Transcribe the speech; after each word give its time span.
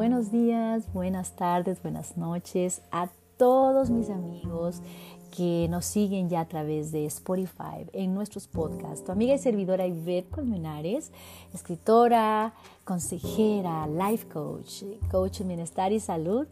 buenos 0.00 0.32
días, 0.32 0.90
buenas 0.94 1.32
tardes, 1.32 1.82
buenas 1.82 2.16
noches 2.16 2.80
a 2.90 3.10
todos 3.36 3.90
mis 3.90 4.08
amigos 4.08 4.80
que 5.30 5.66
nos 5.68 5.84
siguen 5.84 6.30
ya 6.30 6.40
a 6.40 6.48
través 6.48 6.90
de 6.90 7.04
Spotify 7.04 7.84
en 7.92 8.14
nuestros 8.14 8.46
podcasts. 8.46 9.04
Tu 9.04 9.12
amiga 9.12 9.34
y 9.34 9.38
servidora 9.38 9.86
Ivette 9.86 10.30
Colmenares, 10.30 11.12
escritora, 11.52 12.54
consejera, 12.84 13.86
life 13.88 14.26
coach, 14.26 14.84
coach 15.10 15.42
en 15.42 15.48
bienestar 15.48 15.92
y 15.92 16.00
salud. 16.00 16.46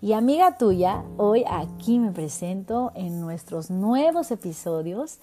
Y 0.00 0.12
amiga 0.12 0.58
tuya, 0.58 1.04
hoy 1.18 1.44
aquí 1.48 2.00
me 2.00 2.10
presento 2.10 2.90
en 2.96 3.20
nuestros 3.20 3.70
nuevos 3.70 4.32
episodios 4.32 5.20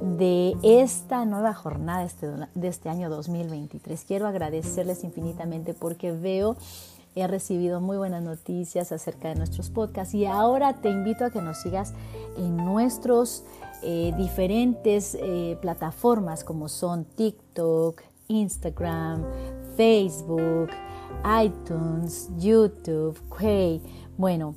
de 0.00 0.54
esta 0.62 1.26
nueva 1.26 1.52
jornada 1.52 2.04
este, 2.04 2.26
de 2.54 2.68
este 2.68 2.88
año 2.88 3.10
2023. 3.10 4.02
Quiero 4.04 4.26
agradecerles 4.26 5.04
infinitamente 5.04 5.74
porque 5.74 6.12
veo 6.12 6.56
he 7.20 7.26
recibido 7.26 7.80
muy 7.80 7.96
buenas 7.96 8.22
noticias 8.22 8.92
acerca 8.92 9.28
de 9.28 9.34
nuestros 9.34 9.70
podcasts 9.70 10.14
y 10.14 10.26
ahora 10.26 10.74
te 10.74 10.88
invito 10.90 11.24
a 11.24 11.30
que 11.30 11.42
nos 11.42 11.58
sigas 11.58 11.94
en 12.36 12.56
nuestros 12.56 13.44
eh, 13.82 14.12
diferentes 14.16 15.16
eh, 15.20 15.58
plataformas 15.60 16.44
como 16.44 16.68
son 16.68 17.04
TikTok, 17.04 18.02
Instagram, 18.28 19.24
Facebook, 19.76 20.70
iTunes, 21.42 22.30
YouTube, 22.38 23.18
Quay. 23.36 23.82
Bueno, 24.16 24.54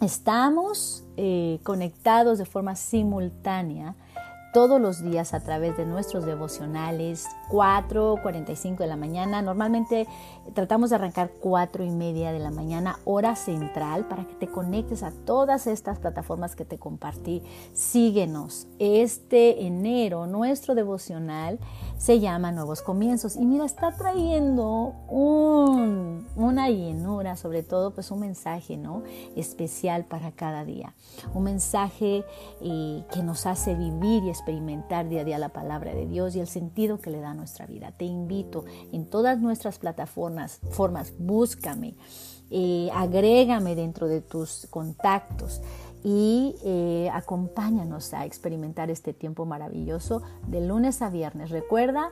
estamos 0.00 1.04
eh, 1.16 1.60
conectados 1.62 2.38
de 2.38 2.44
forma 2.44 2.76
simultánea 2.76 3.94
todos 4.52 4.80
los 4.80 5.02
días 5.02 5.34
a 5.34 5.40
través 5.40 5.76
de 5.76 5.84
nuestros 5.84 6.24
devocionales 6.24 7.26
4.45 7.50 8.78
de 8.78 8.86
la 8.86 8.96
mañana. 8.96 9.42
Normalmente 9.42 10.06
tratamos 10.54 10.90
de 10.90 10.96
arrancar 10.96 11.30
4 11.40 11.84
y 11.84 11.90
media 11.90 12.32
de 12.32 12.38
la 12.38 12.50
mañana, 12.50 12.98
hora 13.04 13.36
central, 13.36 14.06
para 14.06 14.24
que 14.24 14.34
te 14.34 14.48
conectes 14.48 15.02
a 15.02 15.10
todas 15.10 15.66
estas 15.66 15.98
plataformas 15.98 16.56
que 16.56 16.64
te 16.64 16.78
compartí. 16.78 17.42
Síguenos. 17.72 18.66
Este 18.78 19.66
enero 19.66 20.26
nuestro 20.26 20.74
devocional 20.74 21.58
se 21.98 22.20
llama 22.20 22.52
Nuevos 22.52 22.80
Comienzos 22.80 23.36
y 23.36 23.44
mira, 23.44 23.64
está 23.64 23.90
trayendo 23.92 24.94
un, 25.08 26.26
una 26.36 26.70
llenura, 26.70 27.36
sobre 27.36 27.62
todo 27.62 27.92
pues 27.92 28.10
un 28.10 28.20
mensaje 28.20 28.76
¿no? 28.76 29.02
especial 29.36 30.04
para 30.04 30.30
cada 30.30 30.64
día. 30.64 30.94
Un 31.34 31.44
mensaje 31.44 32.24
eh, 32.60 33.04
que 33.12 33.22
nos 33.22 33.46
hace 33.46 33.74
vivir 33.74 34.22
y 34.24 34.30
experimentar 34.48 35.06
día 35.08 35.20
a 35.20 35.24
día 35.24 35.38
la 35.38 35.50
palabra 35.50 35.94
de 35.94 36.06
Dios 36.06 36.34
y 36.34 36.40
el 36.40 36.46
sentido 36.46 36.98
que 36.98 37.10
le 37.10 37.20
da 37.20 37.30
a 37.30 37.34
nuestra 37.34 37.66
vida. 37.66 37.92
Te 37.92 38.06
invito 38.06 38.64
en 38.92 39.04
todas 39.04 39.38
nuestras 39.38 39.78
plataformas, 39.78 40.60
formas, 40.70 41.12
búscame, 41.18 41.94
eh, 42.50 42.88
agrégame 42.94 43.74
dentro 43.74 44.08
de 44.08 44.22
tus 44.22 44.66
contactos 44.70 45.60
y 46.04 46.54
eh, 46.64 47.10
acompáñanos 47.12 48.14
a 48.14 48.24
experimentar 48.24 48.90
este 48.90 49.12
tiempo 49.12 49.44
maravilloso 49.46 50.22
de 50.46 50.60
lunes 50.60 51.02
a 51.02 51.10
viernes. 51.10 51.50
Recuerda, 51.50 52.10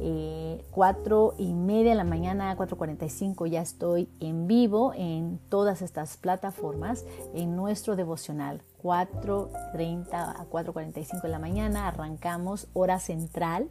eh, 0.00 0.64
4 0.70 1.34
y 1.38 1.52
media 1.54 1.90
de 1.90 1.96
la 1.96 2.04
mañana, 2.04 2.56
4.45 2.56 3.46
ya 3.46 3.62
estoy 3.62 4.08
en 4.20 4.46
vivo 4.46 4.92
en 4.94 5.38
todas 5.48 5.82
estas 5.82 6.16
plataformas 6.16 7.04
en 7.34 7.56
nuestro 7.56 7.96
devocional. 7.96 8.62
4.30 8.82 10.08
a 10.12 10.46
4.45 10.50 11.22
de 11.22 11.28
la 11.28 11.38
mañana 11.38 11.86
arrancamos 11.86 12.66
hora 12.72 12.98
central 12.98 13.68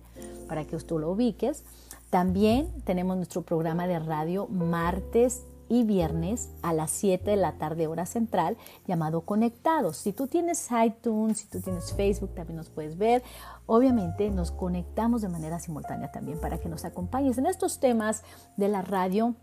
para 0.48 0.66
que 0.66 0.78
tú 0.78 1.00
lo 1.00 1.12
ubiques. 1.12 1.66
También 2.10 2.70
tenemos 2.84 3.18
nuestro 3.18 3.42
programa 3.42 3.88
de 3.88 4.00
radio 4.00 4.48
martes 4.48 5.46
y 5.72 5.86
viernes 5.86 6.50
a 6.64 6.74
las 6.74 6.92
7 6.92 7.32
de 7.32 7.38
la 7.38 7.54
tarde 7.54 7.88
hora 7.88 8.06
central 8.06 8.58
llamado 8.88 9.22
Conectados. 9.22 9.96
Si 9.96 10.12
tú 10.12 10.28
tienes 10.28 10.68
iTunes, 10.86 11.38
si 11.38 11.48
tú 11.48 11.62
tienes 11.62 11.94
Facebook, 11.94 12.36
también 12.36 12.58
nos 12.58 12.70
puedes 12.70 12.98
ver. 12.98 13.24
Obviamente 13.68 14.30
nos 14.32 14.52
conectamos 14.52 15.22
de 15.22 15.30
manera 15.30 15.62
simultánea 15.62 16.12
también 16.12 16.42
para 16.42 16.58
que 16.58 16.68
nos 16.68 16.84
acompañes 16.84 17.38
en 17.38 17.46
estos 17.46 17.80
temas 17.80 18.24
de 18.58 18.68
la 18.68 18.82
radio. 18.82 19.34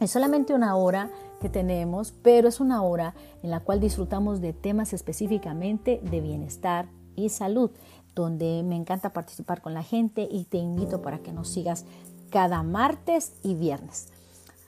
Es 0.00 0.12
solamente 0.12 0.54
una 0.54 0.76
hora 0.76 1.10
que 1.42 1.50
tenemos, 1.50 2.14
pero 2.22 2.48
es 2.48 2.58
una 2.58 2.80
hora 2.80 3.14
en 3.42 3.50
la 3.50 3.60
cual 3.60 3.78
disfrutamos 3.78 4.40
de 4.40 4.54
temas 4.54 4.94
específicamente 4.94 6.00
de 6.02 6.22
bienestar 6.22 6.88
y 7.16 7.28
salud, 7.28 7.70
donde 8.14 8.62
me 8.62 8.76
encanta 8.76 9.12
participar 9.12 9.60
con 9.60 9.74
la 9.74 9.82
gente 9.82 10.26
y 10.30 10.44
te 10.44 10.56
invito 10.56 11.02
para 11.02 11.18
que 11.18 11.32
nos 11.32 11.50
sigas 11.50 11.84
cada 12.30 12.62
martes 12.62 13.34
y 13.42 13.54
viernes. 13.54 14.08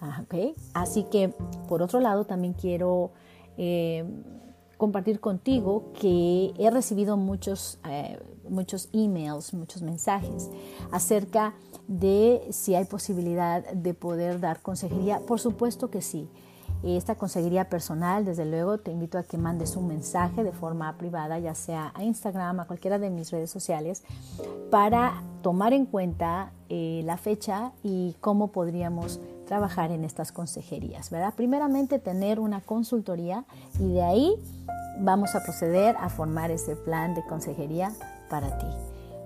Ah, 0.01 0.25
Así 0.75 1.05
que, 1.05 1.35
por 1.69 1.83
otro 1.83 2.01
lado, 2.01 2.25
también 2.25 2.53
quiero 2.55 3.11
eh, 3.57 4.05
compartir 4.77 5.21
contigo 5.21 5.93
que 6.01 6.55
he 6.57 6.71
recibido 6.71 7.17
muchos, 7.17 7.81
eh, 7.89 8.19
muchos 8.49 8.89
emails, 8.93 9.53
muchos 9.53 9.83
mensajes 9.83 10.49
acerca 10.93 11.55
de 11.89 12.47
si 12.51 12.75
hay 12.75 12.85
posibilidad 12.85 13.65
de 13.73 13.95
poder 13.95 14.41
dar 14.41 14.63
consejería. 14.63 15.21
Por 15.21 15.41
supuesto 15.41 15.91
que 15.91 16.01
sí. 16.01 16.29
Esta 16.85 17.17
consejería 17.17 17.69
personal, 17.69 18.25
desde 18.25 18.45
luego, 18.45 18.79
te 18.79 18.93
invito 18.93 19.19
a 19.19 19.25
que 19.25 19.37
mandes 19.37 19.75
un 19.75 19.89
mensaje 19.89 20.45
de 20.45 20.53
forma 20.53 20.97
privada, 20.97 21.41
ya 21.41 21.57
sea 21.57 21.91
a 21.97 22.05
Instagram, 22.05 22.61
a 22.61 22.67
cualquiera 22.69 23.01
de 23.01 23.11
mis 23.11 23.33
redes 23.33 23.51
sociales, 23.51 24.05
para 24.71 25.25
tomar 25.43 25.73
en 25.73 25.87
cuenta 25.87 26.53
eh, 26.69 27.03
la 27.05 27.17
fecha 27.17 27.73
y 27.83 28.15
cómo 28.21 28.53
podríamos 28.53 29.19
trabajar 29.49 29.91
en 29.91 30.05
estas 30.05 30.31
consejerías, 30.31 31.11
¿verdad? 31.11 31.33
Primeramente 31.35 31.99
tener 31.99 32.39
una 32.39 32.61
consultoría 32.61 33.45
y 33.81 33.95
de 33.95 34.03
ahí 34.03 34.35
vamos 35.01 35.35
a 35.35 35.43
proceder 35.43 35.97
a 35.99 36.11
formar 36.11 36.51
ese 36.51 36.77
plan 36.77 37.15
de 37.15 37.25
consejería 37.25 37.91
para 38.29 38.59
ti, 38.59 38.67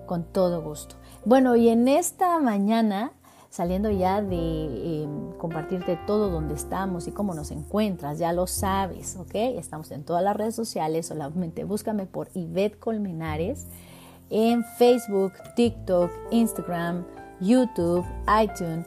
con 0.07 0.23
todo 0.23 0.63
gusto. 0.63 0.95
Bueno, 1.25 1.57
y 1.57 1.69
en 1.69 1.89
esta 1.89 2.39
mañana, 2.39 3.11
saliendo 3.51 3.91
ya 3.91 4.23
de 4.23 5.03
em, 5.03 5.33
compartirte 5.39 5.99
todo 6.07 6.31
donde 6.31 6.55
estamos 6.55 7.09
y 7.09 7.11
cómo 7.11 7.35
nos 7.35 7.51
encuentras, 7.51 8.19
ya 8.19 8.33
lo 8.33 8.47
sabes, 8.47 9.17
¿ok? 9.17 9.35
Estamos 9.35 9.91
en 9.91 10.05
todas 10.05 10.23
las 10.23 10.37
redes 10.37 10.55
sociales, 10.55 11.07
solamente 11.07 11.65
búscame 11.65 12.07
por 12.07 12.29
Ivette 12.35 12.79
Colmenares 12.79 13.67
en 14.31 14.65
Facebook, 14.79 15.33
TikTok, 15.57 16.11
Instagram, 16.31 17.05
YouTube, 17.41 18.07
iTunes 18.41 18.87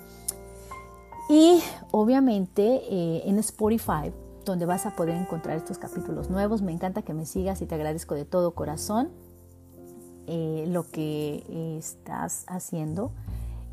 y 1.29 1.61
obviamente 1.91 2.81
eh, 2.89 3.23
en 3.25 3.39
Spotify, 3.39 4.11
donde 4.45 4.65
vas 4.65 4.85
a 4.85 4.95
poder 4.95 5.15
encontrar 5.15 5.57
estos 5.57 5.77
capítulos 5.77 6.29
nuevos. 6.29 6.61
Me 6.61 6.71
encanta 6.71 7.01
que 7.01 7.13
me 7.13 7.25
sigas 7.25 7.61
y 7.61 7.65
te 7.65 7.75
agradezco 7.75 8.15
de 8.15 8.25
todo 8.25 8.51
corazón 8.51 9.09
eh, 10.27 10.65
lo 10.67 10.89
que 10.89 11.77
estás 11.77 12.45
haciendo 12.47 13.11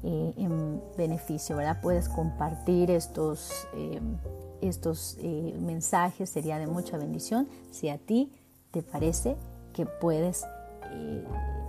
eh, 0.03 0.33
en 0.37 0.83
beneficio, 0.97 1.57
¿verdad? 1.57 1.81
Puedes 1.83 2.09
compartir 2.09 2.91
estos, 2.91 3.69
estos 4.61 5.19
mensajes, 5.61 6.31
sería 6.31 6.59
de 6.59 6.67
mucha 6.67 6.97
bendición 6.97 7.49
si 7.71 7.89
a 7.91 7.99
ti 7.99 8.33
te 8.71 8.83
parece 8.83 9.37
que 9.75 9.85
puedes 9.87 10.45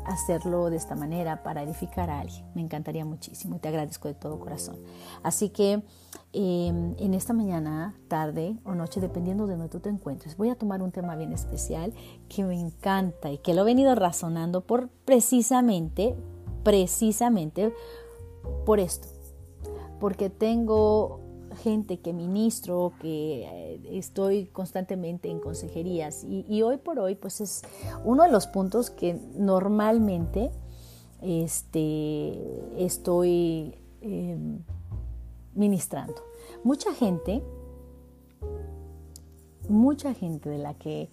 hacerlo 0.05 0.69
de 0.69 0.77
esta 0.77 0.95
manera 0.95 1.43
para 1.43 1.63
edificar 1.63 2.09
a 2.09 2.19
alguien. 2.19 2.45
Me 2.55 2.61
encantaría 2.61 3.05
muchísimo 3.05 3.55
y 3.55 3.59
te 3.59 3.69
agradezco 3.69 4.07
de 4.07 4.13
todo 4.13 4.39
corazón. 4.39 4.77
Así 5.23 5.49
que 5.49 5.83
em, 6.33 6.95
en 6.97 7.13
esta 7.13 7.33
mañana, 7.33 7.95
tarde 8.07 8.57
o 8.65 8.75
noche, 8.75 8.99
dependiendo 8.99 9.47
de 9.47 9.53
donde 9.53 9.69
tú 9.69 9.79
te 9.79 9.89
encuentres, 9.89 10.37
voy 10.37 10.49
a 10.49 10.55
tomar 10.55 10.81
un 10.81 10.91
tema 10.91 11.15
bien 11.15 11.33
especial 11.33 11.93
que 12.29 12.43
me 12.43 12.59
encanta 12.59 13.31
y 13.31 13.37
que 13.37 13.53
lo 13.53 13.61
he 13.61 13.65
venido 13.65 13.95
razonando 13.95 14.61
por 14.61 14.89
precisamente, 15.05 16.15
precisamente 16.63 17.73
por 18.65 18.79
esto. 18.79 19.07
Porque 19.99 20.29
tengo 20.29 21.22
gente 21.55 21.99
que 21.99 22.13
ministro, 22.13 22.93
que 22.99 23.45
eh, 23.45 23.97
estoy 23.97 24.45
constantemente 24.47 25.29
en 25.29 25.39
consejerías 25.39 26.23
y, 26.23 26.61
hoy 26.61 26.77
por 26.77 26.99
hoy 26.99 27.15
pues 27.15 27.41
es 27.41 27.61
uno 28.03 28.23
de 28.23 28.31
los 28.31 28.47
puntos 28.47 28.89
que 28.89 29.19
normalmente 29.35 30.51
este, 31.21 32.83
estoy 32.83 33.75
em, 34.01 34.59
ministrando. 35.55 36.15
Mucha 36.63 36.93
gente, 36.93 37.41
mucha 39.69 40.13
gente 40.13 40.49
de 40.49 40.57
la 40.57 40.73
que 40.73 41.09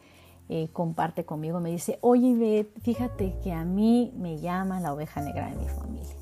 eh, 0.48 0.68
comparte 0.72 1.24
conmigo 1.24 1.60
me 1.60 1.70
dice, 1.70 1.98
oye, 2.00 2.66
fíjate 2.82 3.38
que 3.42 3.52
a 3.52 3.64
mí 3.64 4.12
me 4.16 4.40
llama 4.40 4.80
la 4.80 4.92
oveja 4.92 5.20
negra 5.20 5.48
de 5.50 5.56
mi 5.56 5.68
familia. 5.68 6.19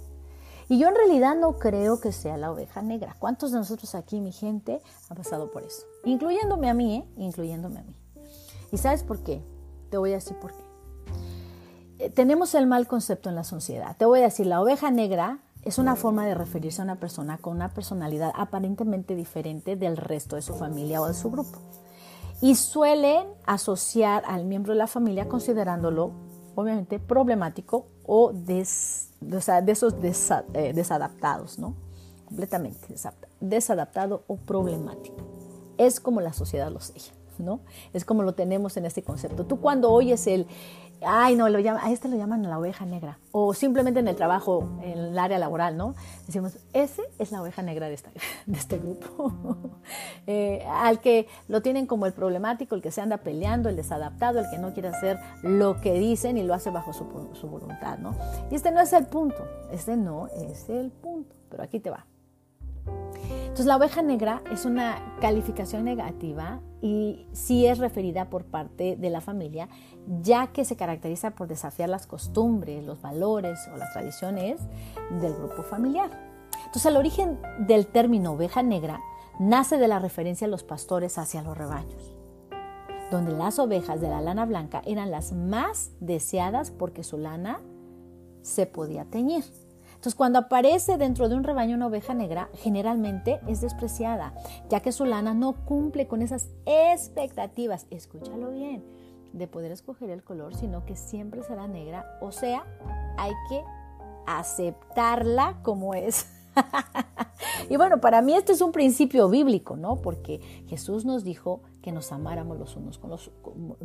Y 0.68 0.78
yo 0.78 0.88
en 0.88 0.94
realidad 0.94 1.34
no 1.34 1.56
creo 1.56 2.00
que 2.00 2.12
sea 2.12 2.36
la 2.36 2.52
oveja 2.52 2.82
negra. 2.82 3.16
¿Cuántos 3.18 3.52
de 3.52 3.58
nosotros 3.58 3.94
aquí, 3.94 4.20
mi 4.20 4.32
gente, 4.32 4.82
ha 5.08 5.14
pasado 5.14 5.50
por 5.50 5.62
eso? 5.62 5.82
Incluyéndome 6.04 6.68
a 6.68 6.74
mí, 6.74 6.96
¿eh? 6.96 7.04
Incluyéndome 7.16 7.80
a 7.80 7.82
mí. 7.84 7.96
¿Y 8.70 8.76
sabes 8.76 9.02
por 9.02 9.22
qué? 9.22 9.42
Te 9.90 9.96
voy 9.96 10.10
a 10.10 10.16
decir 10.16 10.36
por 10.38 10.52
qué. 10.52 10.64
Eh, 11.98 12.10
tenemos 12.10 12.54
el 12.54 12.66
mal 12.66 12.86
concepto 12.86 13.30
en 13.30 13.34
la 13.34 13.44
sociedad. 13.44 13.96
Te 13.96 14.04
voy 14.04 14.20
a 14.20 14.24
decir, 14.24 14.46
la 14.46 14.60
oveja 14.60 14.90
negra 14.90 15.40
es 15.62 15.78
una 15.78 15.96
forma 15.96 16.26
de 16.26 16.34
referirse 16.34 16.82
a 16.82 16.84
una 16.84 17.00
persona 17.00 17.38
con 17.38 17.56
una 17.56 17.72
personalidad 17.72 18.32
aparentemente 18.34 19.14
diferente 19.14 19.74
del 19.74 19.96
resto 19.96 20.36
de 20.36 20.42
su 20.42 20.54
familia 20.54 21.00
o 21.00 21.06
de 21.06 21.14
su 21.14 21.30
grupo. 21.30 21.58
Y 22.40 22.54
suelen 22.54 23.26
asociar 23.46 24.22
al 24.26 24.44
miembro 24.44 24.74
de 24.74 24.78
la 24.78 24.86
familia 24.86 25.28
considerándolo 25.28 26.12
obviamente 26.54 26.98
problemático 26.98 27.86
o 28.04 28.32
de 29.20 29.72
esos 29.72 29.94
eh, 30.54 30.72
desadaptados, 30.72 31.58
¿no? 31.58 31.74
Completamente 32.26 32.94
desadaptado 33.40 34.22
o 34.26 34.36
problemático. 34.36 35.16
Es 35.78 36.00
como 36.00 36.20
la 36.20 36.32
sociedad 36.32 36.70
lo 36.70 36.80
sella, 36.80 37.12
¿no? 37.38 37.60
Es 37.92 38.04
como 38.04 38.22
lo 38.22 38.34
tenemos 38.34 38.76
en 38.76 38.84
este 38.84 39.02
concepto. 39.02 39.46
Tú 39.46 39.60
cuando 39.60 39.90
oyes 39.90 40.26
el, 40.26 40.46
ay, 41.02 41.36
no, 41.36 41.48
lo 41.48 41.58
a 41.58 41.90
este 41.90 42.08
lo 42.08 42.16
llaman 42.16 42.42
la 42.42 42.58
oveja 42.58 42.84
negra. 42.84 43.18
O 43.32 43.54
simplemente 43.54 44.00
en 44.00 44.08
el 44.08 44.16
trabajo, 44.16 44.68
en 44.82 44.98
el 44.98 45.18
área 45.18 45.38
laboral, 45.38 45.76
¿no? 45.76 45.94
Decimos, 46.26 46.58
ese 46.72 47.02
es 47.18 47.32
la 47.32 47.42
oveja 47.42 47.62
negra 47.62 47.88
de, 47.88 47.98
de 48.46 48.58
este 48.58 48.78
grupo. 48.78 49.32
Eh, 50.26 50.62
al 50.68 51.00
que 51.00 51.26
lo 51.48 51.62
tienen 51.62 51.86
como 51.86 52.04
el 52.04 52.12
problemático, 52.12 52.74
el 52.74 52.82
que 52.82 52.90
se 52.90 53.00
anda 53.00 53.16
peleando, 53.16 53.70
el 53.70 53.76
desadaptado, 53.76 54.40
el 54.40 54.50
que 54.50 54.58
no 54.58 54.74
quiere 54.74 54.88
hacer 54.88 55.18
lo 55.42 55.80
que 55.80 55.94
dicen 55.94 56.36
y 56.36 56.42
lo 56.42 56.52
hace 56.52 56.68
bajo 56.70 56.92
su, 56.92 57.06
su 57.32 57.48
voluntad, 57.48 57.96
¿no? 57.96 58.14
Y 58.50 58.56
este 58.56 58.70
no 58.70 58.80
es 58.80 58.92
el 58.92 59.06
punto, 59.06 59.48
este 59.72 59.96
no 59.96 60.26
es 60.28 60.68
el 60.68 60.90
punto, 60.90 61.34
pero 61.48 61.62
aquí 61.62 61.80
te 61.80 61.88
va. 61.88 62.04
Entonces 63.58 63.70
la 63.70 63.76
oveja 63.76 64.02
negra 64.02 64.40
es 64.52 64.64
una 64.66 65.16
calificación 65.20 65.82
negativa 65.82 66.60
y 66.80 67.26
sí 67.32 67.66
es 67.66 67.78
referida 67.78 68.30
por 68.30 68.44
parte 68.44 68.94
de 68.94 69.10
la 69.10 69.20
familia, 69.20 69.68
ya 70.22 70.52
que 70.52 70.64
se 70.64 70.76
caracteriza 70.76 71.32
por 71.32 71.48
desafiar 71.48 71.88
las 71.88 72.06
costumbres, 72.06 72.84
los 72.84 73.02
valores 73.02 73.58
o 73.74 73.76
las 73.76 73.92
tradiciones 73.92 74.60
del 75.20 75.34
grupo 75.34 75.64
familiar. 75.64 76.08
Entonces 76.66 76.86
el 76.86 76.96
origen 76.96 77.40
del 77.58 77.88
término 77.88 78.34
oveja 78.34 78.62
negra 78.62 79.00
nace 79.40 79.76
de 79.76 79.88
la 79.88 79.98
referencia 79.98 80.46
a 80.46 80.50
los 80.50 80.62
pastores 80.62 81.18
hacia 81.18 81.42
los 81.42 81.58
rebaños, 81.58 82.16
donde 83.10 83.32
las 83.32 83.58
ovejas 83.58 84.00
de 84.00 84.08
la 84.08 84.20
lana 84.20 84.46
blanca 84.46 84.82
eran 84.86 85.10
las 85.10 85.32
más 85.32 85.90
deseadas 85.98 86.70
porque 86.70 87.02
su 87.02 87.18
lana 87.18 87.60
se 88.40 88.66
podía 88.66 89.04
teñir. 89.04 89.42
Entonces, 89.98 90.14
cuando 90.14 90.38
aparece 90.38 90.96
dentro 90.96 91.28
de 91.28 91.34
un 91.34 91.42
rebaño 91.42 91.74
una 91.74 91.88
oveja 91.88 92.14
negra, 92.14 92.50
generalmente 92.54 93.40
es 93.48 93.60
despreciada, 93.60 94.32
ya 94.68 94.78
que 94.78 94.92
su 94.92 95.04
lana 95.04 95.34
no 95.34 95.64
cumple 95.64 96.06
con 96.06 96.22
esas 96.22 96.50
expectativas, 96.66 97.88
escúchalo 97.90 98.52
bien, 98.52 98.84
de 99.32 99.48
poder 99.48 99.72
escoger 99.72 100.10
el 100.10 100.22
color, 100.22 100.54
sino 100.54 100.84
que 100.84 100.94
siempre 100.94 101.42
será 101.42 101.66
negra, 101.66 102.16
o 102.20 102.30
sea, 102.30 102.64
hay 103.16 103.32
que 103.48 103.64
aceptarla 104.28 105.58
como 105.64 105.94
es. 105.94 106.30
y 107.68 107.76
bueno, 107.76 108.00
para 108.00 108.22
mí 108.22 108.34
este 108.34 108.52
es 108.52 108.60
un 108.60 108.70
principio 108.70 109.28
bíblico, 109.28 109.76
¿no? 109.76 109.96
Porque 109.96 110.38
Jesús 110.68 111.06
nos 111.06 111.24
dijo 111.24 111.62
que 111.82 111.90
nos 111.90 112.12
amáramos 112.12 112.56
los 112.56 112.76
unos 112.76 112.98
con 112.98 113.10
los, 113.10 113.32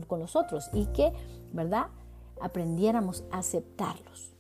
con 0.07 0.19
los 0.19 0.35
otros 0.35 0.69
y 0.73 0.85
que, 0.93 1.11
¿verdad? 1.53 1.87
Aprendiéramos 2.39 3.23
a 3.31 3.39
aceptarlos. 3.39 4.32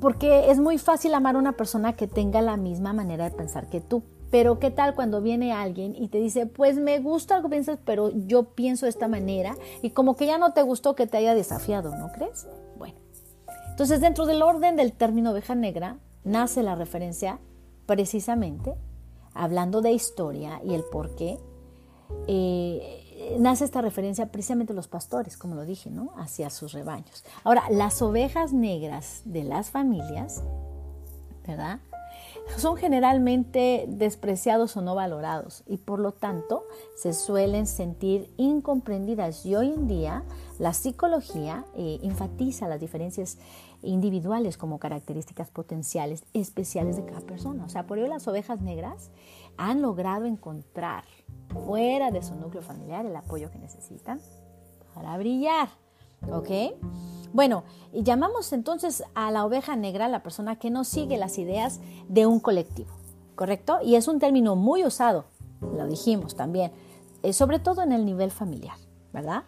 Porque 0.00 0.50
es 0.50 0.58
muy 0.58 0.78
fácil 0.78 1.14
amar 1.14 1.36
a 1.36 1.38
una 1.38 1.52
persona 1.52 1.94
que 1.94 2.06
tenga 2.06 2.42
la 2.42 2.56
misma 2.56 2.92
manera 2.92 3.24
de 3.28 3.36
pensar 3.36 3.68
que 3.68 3.80
tú. 3.80 4.02
Pero 4.30 4.58
¿qué 4.58 4.70
tal 4.70 4.94
cuando 4.94 5.20
viene 5.20 5.52
alguien 5.52 5.94
y 5.94 6.08
te 6.08 6.18
dice, 6.18 6.46
pues 6.46 6.78
me 6.78 6.98
gusta 7.00 7.36
algo 7.36 7.48
que 7.48 7.56
piensas, 7.56 7.78
pero 7.84 8.10
yo 8.26 8.44
pienso 8.44 8.86
de 8.86 8.90
esta 8.90 9.06
manera 9.06 9.56
y 9.82 9.90
como 9.90 10.16
que 10.16 10.26
ya 10.26 10.38
no 10.38 10.54
te 10.54 10.62
gustó 10.62 10.94
que 10.94 11.06
te 11.06 11.18
haya 11.18 11.34
desafiado, 11.34 11.94
¿no 11.94 12.10
crees? 12.12 12.48
Bueno, 12.78 12.94
entonces 13.68 14.00
dentro 14.00 14.24
del 14.24 14.42
orden 14.42 14.76
del 14.76 14.92
término 14.92 15.32
oveja 15.32 15.54
negra 15.54 15.98
nace 16.24 16.62
la 16.62 16.74
referencia 16.74 17.40
precisamente 17.84 18.74
hablando 19.34 19.82
de 19.82 19.92
historia 19.92 20.60
y 20.64 20.74
el 20.74 20.84
por 20.84 21.14
qué. 21.14 21.38
Eh, 22.26 23.01
nace 23.38 23.64
esta 23.64 23.80
referencia 23.80 24.30
precisamente 24.30 24.72
a 24.72 24.76
los 24.76 24.88
pastores, 24.88 25.36
como 25.36 25.54
lo 25.54 25.64
dije, 25.64 25.90
¿no? 25.90 26.12
Hacia 26.16 26.50
sus 26.50 26.72
rebaños. 26.72 27.24
Ahora, 27.44 27.64
las 27.70 28.02
ovejas 28.02 28.52
negras 28.52 29.22
de 29.24 29.44
las 29.44 29.70
familias, 29.70 30.42
¿verdad? 31.46 31.80
Son 32.56 32.76
generalmente 32.76 33.86
despreciados 33.88 34.76
o 34.76 34.82
no 34.82 34.94
valorados 34.94 35.62
y 35.66 35.78
por 35.78 35.98
lo 36.00 36.12
tanto 36.12 36.64
se 36.96 37.12
suelen 37.12 37.66
sentir 37.66 38.32
incomprendidas. 38.36 39.46
Y 39.46 39.54
hoy 39.54 39.72
en 39.72 39.86
día 39.86 40.24
la 40.58 40.72
psicología 40.72 41.64
eh, 41.76 42.00
enfatiza 42.02 42.68
las 42.68 42.80
diferencias 42.80 43.38
individuales 43.82 44.56
como 44.56 44.78
características 44.78 45.50
potenciales 45.50 46.24
especiales 46.34 46.96
de 46.96 47.04
cada 47.04 47.20
persona. 47.20 47.64
O 47.64 47.68
sea, 47.68 47.86
por 47.86 47.98
ello 47.98 48.08
las 48.08 48.28
ovejas 48.28 48.60
negras 48.60 49.10
han 49.56 49.82
logrado 49.82 50.24
encontrar 50.24 51.04
fuera 51.52 52.10
de 52.10 52.22
su 52.22 52.34
núcleo 52.34 52.62
familiar 52.62 53.06
el 53.06 53.16
apoyo 53.16 53.50
que 53.50 53.58
necesitan 53.58 54.20
para 54.94 55.16
brillar. 55.18 55.68
¿Ok? 56.30 56.50
Bueno, 57.32 57.64
llamamos 57.92 58.52
entonces 58.52 59.02
a 59.14 59.30
la 59.30 59.44
oveja 59.44 59.74
negra 59.74 60.08
la 60.08 60.22
persona 60.22 60.56
que 60.56 60.70
no 60.70 60.84
sigue 60.84 61.16
las 61.16 61.38
ideas 61.38 61.80
de 62.08 62.26
un 62.26 62.40
colectivo, 62.40 62.92
¿correcto? 63.34 63.78
Y 63.82 63.94
es 63.94 64.06
un 64.06 64.18
término 64.18 64.54
muy 64.54 64.84
usado, 64.84 65.24
lo 65.60 65.86
dijimos 65.86 66.36
también, 66.36 66.72
eh, 67.22 67.32
sobre 67.32 67.58
todo 67.58 67.82
en 67.82 67.92
el 67.92 68.04
nivel 68.04 68.30
familiar, 68.30 68.76
¿verdad? 69.12 69.44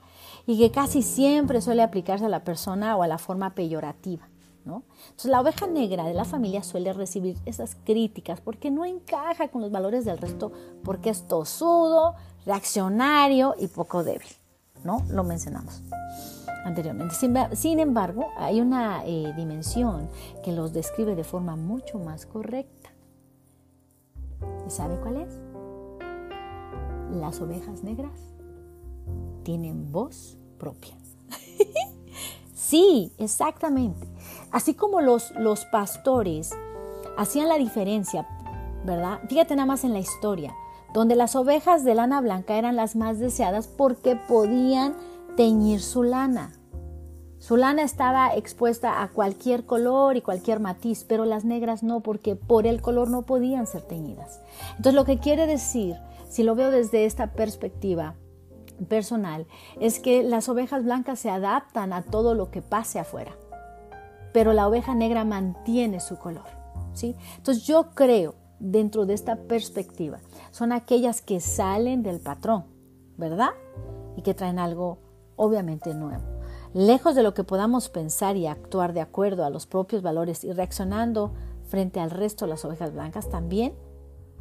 Y 0.47 0.59
que 0.59 0.71
casi 0.71 1.03
siempre 1.03 1.61
suele 1.61 1.83
aplicarse 1.83 2.25
a 2.25 2.31
la 2.31 2.43
persona 2.43 2.97
o 2.97 3.03
a 3.03 3.09
la 3.09 3.19
forma 3.19 3.55
peyorativa. 3.55 4.29
Entonces 4.65 5.31
la 5.31 5.41
oveja 5.41 5.67
negra 5.67 6.05
de 6.05 6.15
la 6.15 6.25
familia 6.25 6.63
suele 6.63 6.93
recibir 6.93 7.37
esas 7.45 7.77
críticas 7.85 8.41
porque 8.41 8.71
no 8.71 8.85
encaja 8.85 9.49
con 9.49 9.61
los 9.61 9.71
valores 9.71 10.05
del 10.05 10.19
resto, 10.19 10.53
porque 10.83 11.11
es 11.11 11.29
tosudo, 11.29 12.15
reaccionario 12.47 13.55
y 13.59 13.69
poco 13.69 14.05
débil, 14.05 14.29
¿no? 14.83 15.03
Lo 15.11 15.25
mencionamos 15.25 15.83
anteriormente. 16.65 17.15
Sin, 17.55 17.79
embargo, 17.79 18.29
hay 18.37 18.61
una 18.61 19.05
eh, 19.05 19.33
dimensión 19.37 20.09
que 20.43 20.53
los 20.53 20.73
describe 20.73 21.15
de 21.15 21.25
forma 21.25 21.57
mucho 21.57 21.99
más 21.99 22.27
correcta. 22.27 22.91
¿Y 24.67 24.71
sabe 24.71 24.97
cuál 24.97 25.19
es? 25.19 25.39
Las 27.19 27.41
ovejas 27.41 27.83
negras 27.83 28.19
tienen 29.43 29.93
voz 29.93 30.39
propia. 30.59 30.97
sí, 32.55 33.13
exactamente. 33.19 34.14
Así 34.55 34.75
como 34.75 35.01
los, 35.01 35.33
los 35.33 35.65
pastores 35.65 36.53
hacían 37.17 37.49
la 37.49 37.59
diferencia, 37.59 38.25
¿verdad? 38.85 39.19
Fíjate 39.29 39.57
nada 39.57 39.67
más 39.67 39.83
en 39.83 39.93
la 39.93 39.99
historia, 39.99 40.55
donde 40.93 41.17
las 41.17 41.35
ovejas 41.35 41.83
de 41.83 41.97
lana 41.97 42.21
blanca 42.21 42.57
eran 42.57 42.77
las 42.77 42.95
más 42.95 43.19
deseadas 43.19 43.67
porque 43.67 44.15
podían 44.15 44.95
teñir 45.37 45.81
su 45.81 46.05
lana. 46.05 46.53
Su 47.41 47.57
lana 47.57 47.83
estaba 47.83 48.33
expuesta 48.37 49.03
a 49.03 49.09
cualquier 49.09 49.67
color 49.67 50.17
y 50.17 50.23
cualquier 50.23 50.61
matiz, 50.61 51.05
pero 51.05 51.25
las 51.25 51.45
negras 51.45 51.83
no, 51.83 51.99
porque 51.99 52.37
por 52.37 52.69
el 52.69 52.81
color 52.81 53.11
no 53.11 53.23
podían 53.23 53.67
ser 53.67 53.83
teñidas. 53.83 54.41
Entonces 54.77 54.95
lo 54.95 55.05
que 55.05 55.19
quiere 55.19 55.49
decir, 55.49 55.97
si 56.29 56.45
lo 56.45 56.55
veo 56.55 56.71
desde 56.71 57.07
esta 57.07 57.33
perspectiva 57.33 58.15
personal, 58.89 59.49
es 59.81 59.99
que 59.99 60.23
las 60.23 60.49
ovejas 60.49 60.85
blancas 60.85 61.19
se 61.19 61.29
adaptan 61.29 61.93
a 61.93 62.03
todo 62.03 62.35
lo 62.35 62.53
que 62.53 62.63
pase 62.63 63.01
afuera 63.01 63.35
pero 64.35 64.53
la 64.53 64.67
oveja 64.67 64.97
negra 64.97 65.25
mantiene 65.25 66.01
su 66.01 66.19
color. 66.19 66.43
¿sí? 66.93 67.15
Entonces 67.37 67.63
yo 67.63 67.91
creo, 67.95 68.35
dentro 68.59 69.07
de 69.07 69.15
esta 69.15 69.37
perspectiva, 69.37 70.19
son 70.51 70.73
aquellas 70.73 71.23
que 71.23 71.39
salen 71.39 72.03
del 72.03 72.19
patrón, 72.19 72.65
¿verdad? 73.17 73.51
Y 74.17 74.23
que 74.23 74.35
traen 74.35 74.59
algo 74.59 74.99
obviamente 75.37 75.95
nuevo. 75.95 76.25
Lejos 76.73 77.15
de 77.15 77.23
lo 77.23 77.33
que 77.33 77.45
podamos 77.45 77.89
pensar 77.89 78.37
y 78.37 78.49
actuar 78.49 78.93
de 78.93 79.03
acuerdo 79.03 79.45
a 79.45 79.51
los 79.51 79.69
propios 79.69 80.03
valores 80.03 80.43
y 80.43 80.53
reaccionando 80.53 81.33
frente 81.69 82.01
al 82.01 82.11
resto 82.11 82.45
de 82.45 82.51
las 82.51 82.65
ovejas 82.65 82.93
blancas, 82.93 83.31
también 83.31 83.77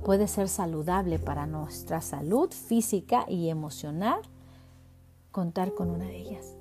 puede 0.03 0.27
ser 0.27 0.49
saludable 0.49 1.19
para 1.19 1.45
nuestra 1.45 2.01
salud 2.01 2.49
física 2.49 3.25
y 3.29 3.49
emocional 3.49 4.21
contar 5.29 5.75
con 5.75 5.91
una 5.91 6.05
de 6.05 6.17
ellas. 6.17 6.57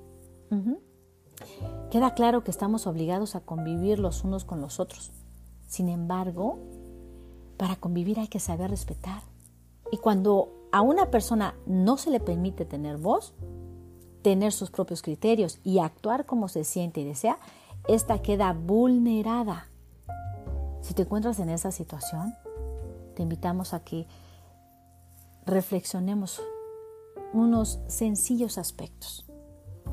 Queda 1.89 2.13
claro 2.13 2.43
que 2.43 2.51
estamos 2.51 2.87
obligados 2.87 3.35
a 3.35 3.41
convivir 3.41 3.99
los 3.99 4.23
unos 4.23 4.45
con 4.45 4.61
los 4.61 4.79
otros. 4.79 5.11
Sin 5.67 5.89
embargo, 5.89 6.59
para 7.57 7.75
convivir 7.75 8.19
hay 8.19 8.27
que 8.27 8.39
saber 8.39 8.69
respetar. 8.71 9.21
Y 9.91 9.97
cuando 9.97 10.67
a 10.71 10.81
una 10.81 11.11
persona 11.11 11.55
no 11.65 11.97
se 11.97 12.09
le 12.09 12.19
permite 12.19 12.65
tener 12.65 12.97
voz, 12.97 13.33
tener 14.21 14.53
sus 14.53 14.71
propios 14.71 15.01
criterios 15.01 15.59
y 15.63 15.79
actuar 15.79 16.25
como 16.25 16.47
se 16.47 16.63
siente 16.63 17.01
y 17.01 17.05
desea, 17.05 17.37
esta 17.87 18.21
queda 18.21 18.53
vulnerada. 18.53 19.67
Si 20.81 20.93
te 20.93 21.03
encuentras 21.03 21.39
en 21.39 21.49
esa 21.49 21.71
situación, 21.71 22.33
te 23.15 23.21
invitamos 23.21 23.73
a 23.73 23.83
que 23.83 24.07
reflexionemos 25.45 26.41
unos 27.33 27.79
sencillos 27.87 28.57
aspectos 28.57 29.25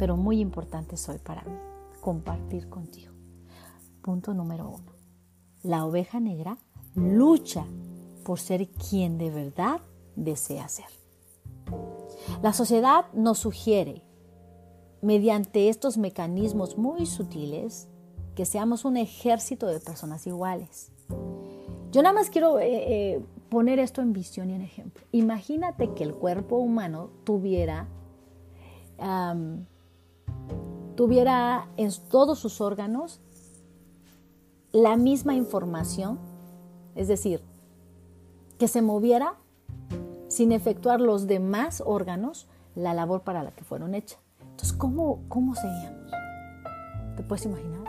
pero 0.01 0.17
muy 0.17 0.41
importantes 0.41 1.07
hoy 1.11 1.19
para 1.19 1.43
mí, 1.43 1.53
compartir 2.01 2.71
contigo. 2.71 3.13
Punto 4.01 4.33
número 4.33 4.67
uno. 4.67 4.93
la 5.63 5.85
oveja 5.85 6.21
negra 6.21 6.57
lucha 6.95 7.67
por 8.25 8.41
ser 8.41 8.67
quien 8.71 9.19
de 9.19 9.31
verdad 9.31 9.83
desea 10.17 10.67
ser. 10.69 10.87
La 12.41 12.55
sociedad 12.55 13.13
nos 13.13 13.41
sugiere, 13.41 14.03
mediante 15.03 15.69
estos 15.69 15.99
mecanismos 15.99 16.79
muy 16.79 17.05
sutiles, 17.05 17.87
que 18.35 18.47
seamos 18.47 18.87
un 18.87 18.97
ejército 18.97 19.67
de 19.67 19.81
personas 19.81 20.27
iguales. 20.27 20.93
Yo 21.93 22.03
nada 22.03 22.15
más 22.15 22.31
quiero 22.31 22.59
eh, 22.59 22.69
eh, 23.17 23.25
poner 23.51 23.79
esto 23.79 24.01
en 24.01 24.15
visión 24.15 24.49
y 24.49 24.55
en 24.55 24.63
ejemplo. 24.63 25.05
Imagínate 25.13 25.93
que 25.93 26.05
el 26.05 26.15
cuerpo 26.15 26.57
humano 26.57 27.11
tuviera, 27.25 27.87
tuviera 30.97 31.69
en 31.77 31.91
todos 32.11 32.39
sus 32.39 32.61
órganos 32.61 33.21
la 34.73 34.97
misma 34.97 35.35
información, 35.35 36.19
es 36.95 37.09
decir, 37.09 37.43
que 38.59 38.69
se 38.69 38.83
moviera 38.83 39.35
sin 40.29 40.53
efectuar 40.53 41.01
los 41.01 41.27
demás 41.27 41.83
órganos 41.85 42.47
la 42.75 42.95
labor 42.95 43.23
para 43.23 43.43
la 43.43 43.51
que 43.51 43.65
fueron 43.65 43.95
hechas. 43.95 44.21
Entonces, 44.41 44.73
¿cómo, 44.73 45.23
cómo 45.29 45.55
seríamos? 45.55 46.13
¿Te 47.17 47.23
puedes 47.23 47.45
imaginar? 47.47 47.85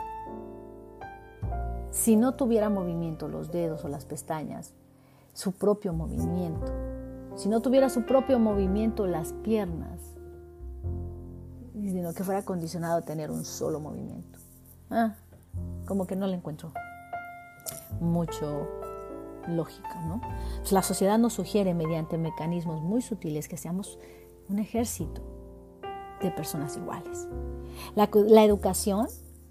Si 1.90 2.16
no 2.16 2.34
tuviera 2.34 2.70
movimiento 2.70 3.28
los 3.28 3.52
dedos 3.52 3.84
o 3.84 3.88
las 3.88 4.06
pestañas, 4.06 4.72
su 5.34 5.52
propio 5.52 5.92
movimiento, 5.92 6.72
si 7.36 7.48
no 7.48 7.60
tuviera 7.60 7.88
su 7.88 8.02
propio 8.02 8.38
movimiento 8.38 9.06
las 9.06 9.32
piernas, 9.34 10.11
sino 11.90 12.12
que 12.14 12.24
fuera 12.24 12.42
condicionado 12.42 12.98
a 12.98 13.02
tener 13.02 13.30
un 13.30 13.44
solo 13.44 13.80
movimiento. 13.80 14.38
Ah, 14.90 15.14
como 15.86 16.06
que 16.06 16.16
no 16.16 16.26
le 16.26 16.36
encuentro 16.36 16.72
mucho 18.00 18.68
lógica, 19.48 20.00
¿no? 20.06 20.20
Pues 20.58 20.72
la 20.72 20.82
sociedad 20.82 21.18
nos 21.18 21.34
sugiere 21.34 21.74
mediante 21.74 22.18
mecanismos 22.18 22.80
muy 22.82 23.02
sutiles 23.02 23.48
que 23.48 23.56
seamos 23.56 23.98
un 24.48 24.58
ejército 24.58 25.22
de 26.20 26.30
personas 26.30 26.76
iguales. 26.76 27.26
La, 27.94 28.08
la 28.12 28.44
educación, 28.44 29.08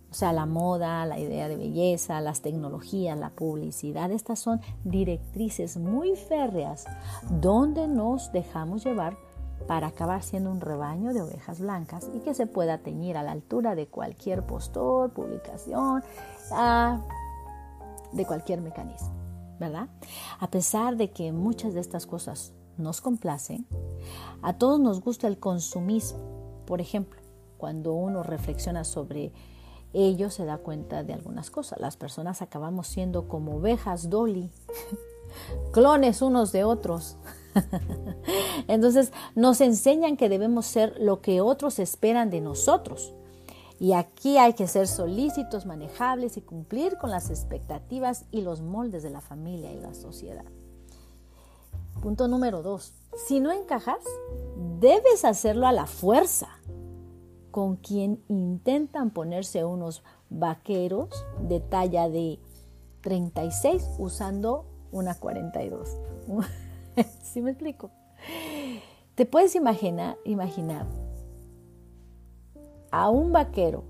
o 0.09 0.13
sea, 0.13 0.31
la 0.31 0.45
moda, 0.45 1.05
la 1.05 1.19
idea 1.19 1.47
de 1.47 1.57
belleza, 1.57 2.21
las 2.21 2.41
tecnologías, 2.41 3.17
la 3.17 3.31
publicidad, 3.31 4.11
estas 4.11 4.39
son 4.39 4.61
directrices 4.83 5.77
muy 5.77 6.15
férreas 6.15 6.85
donde 7.29 7.87
nos 7.87 8.31
dejamos 8.31 8.85
llevar 8.85 9.17
para 9.67 9.87
acabar 9.87 10.23
siendo 10.23 10.51
un 10.51 10.61
rebaño 10.61 11.13
de 11.13 11.21
ovejas 11.21 11.59
blancas 11.59 12.09
y 12.13 12.19
que 12.19 12.33
se 12.33 12.47
pueda 12.47 12.79
teñir 12.79 13.17
a 13.17 13.23
la 13.23 13.31
altura 13.31 13.75
de 13.75 13.87
cualquier 13.87 14.45
postor, 14.45 15.11
publicación, 15.11 16.03
ah, 16.51 17.01
de 18.11 18.25
cualquier 18.25 18.61
mecanismo. 18.61 19.21
¿verdad? 19.61 19.89
A 20.39 20.49
pesar 20.49 20.97
de 20.97 21.11
que 21.11 21.31
muchas 21.31 21.75
de 21.75 21.81
estas 21.81 22.07
cosas 22.07 22.51
nos 22.77 22.99
complacen, 22.99 23.67
a 24.41 24.53
todos 24.53 24.79
nos 24.79 25.01
gusta 25.01 25.27
el 25.27 25.37
consumismo. 25.37 26.63
Por 26.65 26.81
ejemplo, 26.81 27.21
cuando 27.59 27.93
uno 27.93 28.23
reflexiona 28.23 28.83
sobre 28.83 29.31
ello 29.93 30.31
se 30.31 30.45
da 30.45 30.57
cuenta 30.57 31.03
de 31.03 31.13
algunas 31.13 31.51
cosas. 31.51 31.79
Las 31.79 31.95
personas 31.95 32.41
acabamos 32.41 32.87
siendo 32.87 33.27
como 33.27 33.57
ovejas 33.57 34.09
dolly, 34.09 34.49
clones 35.71 36.23
unos 36.23 36.51
de 36.51 36.63
otros. 36.63 37.17
Entonces 38.67 39.11
nos 39.35 39.61
enseñan 39.61 40.17
que 40.17 40.29
debemos 40.29 40.65
ser 40.65 40.95
lo 40.99 41.21
que 41.21 41.41
otros 41.41 41.79
esperan 41.79 42.29
de 42.29 42.41
nosotros. 42.41 43.13
Y 43.79 43.93
aquí 43.93 44.37
hay 44.37 44.53
que 44.53 44.67
ser 44.67 44.87
solícitos, 44.87 45.65
manejables 45.65 46.37
y 46.37 46.41
cumplir 46.41 46.97
con 46.97 47.09
las 47.09 47.31
expectativas 47.31 48.25
y 48.31 48.41
los 48.41 48.61
moldes 48.61 49.01
de 49.01 49.09
la 49.09 49.21
familia 49.21 49.71
y 49.73 49.79
la 49.79 49.95
sociedad. 49.95 50.45
Punto 51.99 52.27
número 52.27 52.61
dos. 52.61 52.93
Si 53.27 53.39
no 53.39 53.51
encajas, 53.51 54.03
debes 54.79 55.25
hacerlo 55.25 55.65
a 55.65 55.71
la 55.71 55.87
fuerza. 55.87 56.47
Con 57.49 57.75
quien 57.75 58.23
intentan 58.27 59.09
ponerse 59.09 59.65
unos 59.65 60.03
vaqueros 60.29 61.09
de 61.41 61.59
talla 61.59 62.07
de 62.07 62.39
36 63.01 63.83
usando 63.97 64.65
una 64.91 65.15
42. 65.15 65.89
¿Sí 67.23 67.41
me 67.41 67.51
explico? 67.51 67.91
Te 69.15 69.25
puedes 69.25 69.55
imaginar, 69.55 70.17
imaginar 70.25 70.87
a 72.91 73.09
un 73.09 73.31
vaquero 73.31 73.83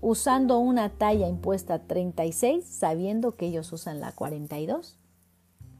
usando 0.00 0.58
una 0.58 0.90
talla 0.90 1.28
impuesta 1.28 1.86
36 1.86 2.64
sabiendo 2.64 3.36
que 3.36 3.46
ellos 3.46 3.72
usan 3.72 4.00
la 4.00 4.12
42? 4.12 4.98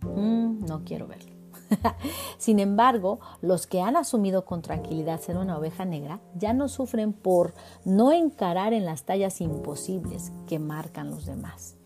Mm, 0.02 0.64
no 0.66 0.84
quiero 0.84 1.06
verlo. 1.06 1.34
Sin 2.38 2.58
embargo, 2.58 3.18
los 3.40 3.66
que 3.66 3.80
han 3.80 3.96
asumido 3.96 4.44
con 4.44 4.62
tranquilidad 4.62 5.20
ser 5.20 5.36
una 5.36 5.58
oveja 5.58 5.84
negra 5.84 6.20
ya 6.34 6.52
no 6.52 6.68
sufren 6.68 7.12
por 7.12 7.54
no 7.84 8.12
encarar 8.12 8.72
en 8.72 8.84
las 8.84 9.04
tallas 9.04 9.40
imposibles 9.40 10.32
que 10.46 10.58
marcan 10.58 11.10
los 11.10 11.26
demás. 11.26 11.76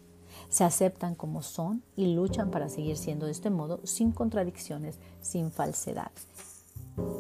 Se 0.51 0.65
aceptan 0.65 1.15
como 1.15 1.41
son 1.41 1.83
y 1.97 2.15
luchan 2.15 2.51
para 2.51 2.69
seguir 2.69 2.99
siendo 2.99 3.25
de 3.25 3.33
este 3.33 3.49
modo 3.49 3.81
sin 3.85 4.13
contradicciones, 4.13 4.99
sin 5.23 5.51
falsedad. 5.51 6.11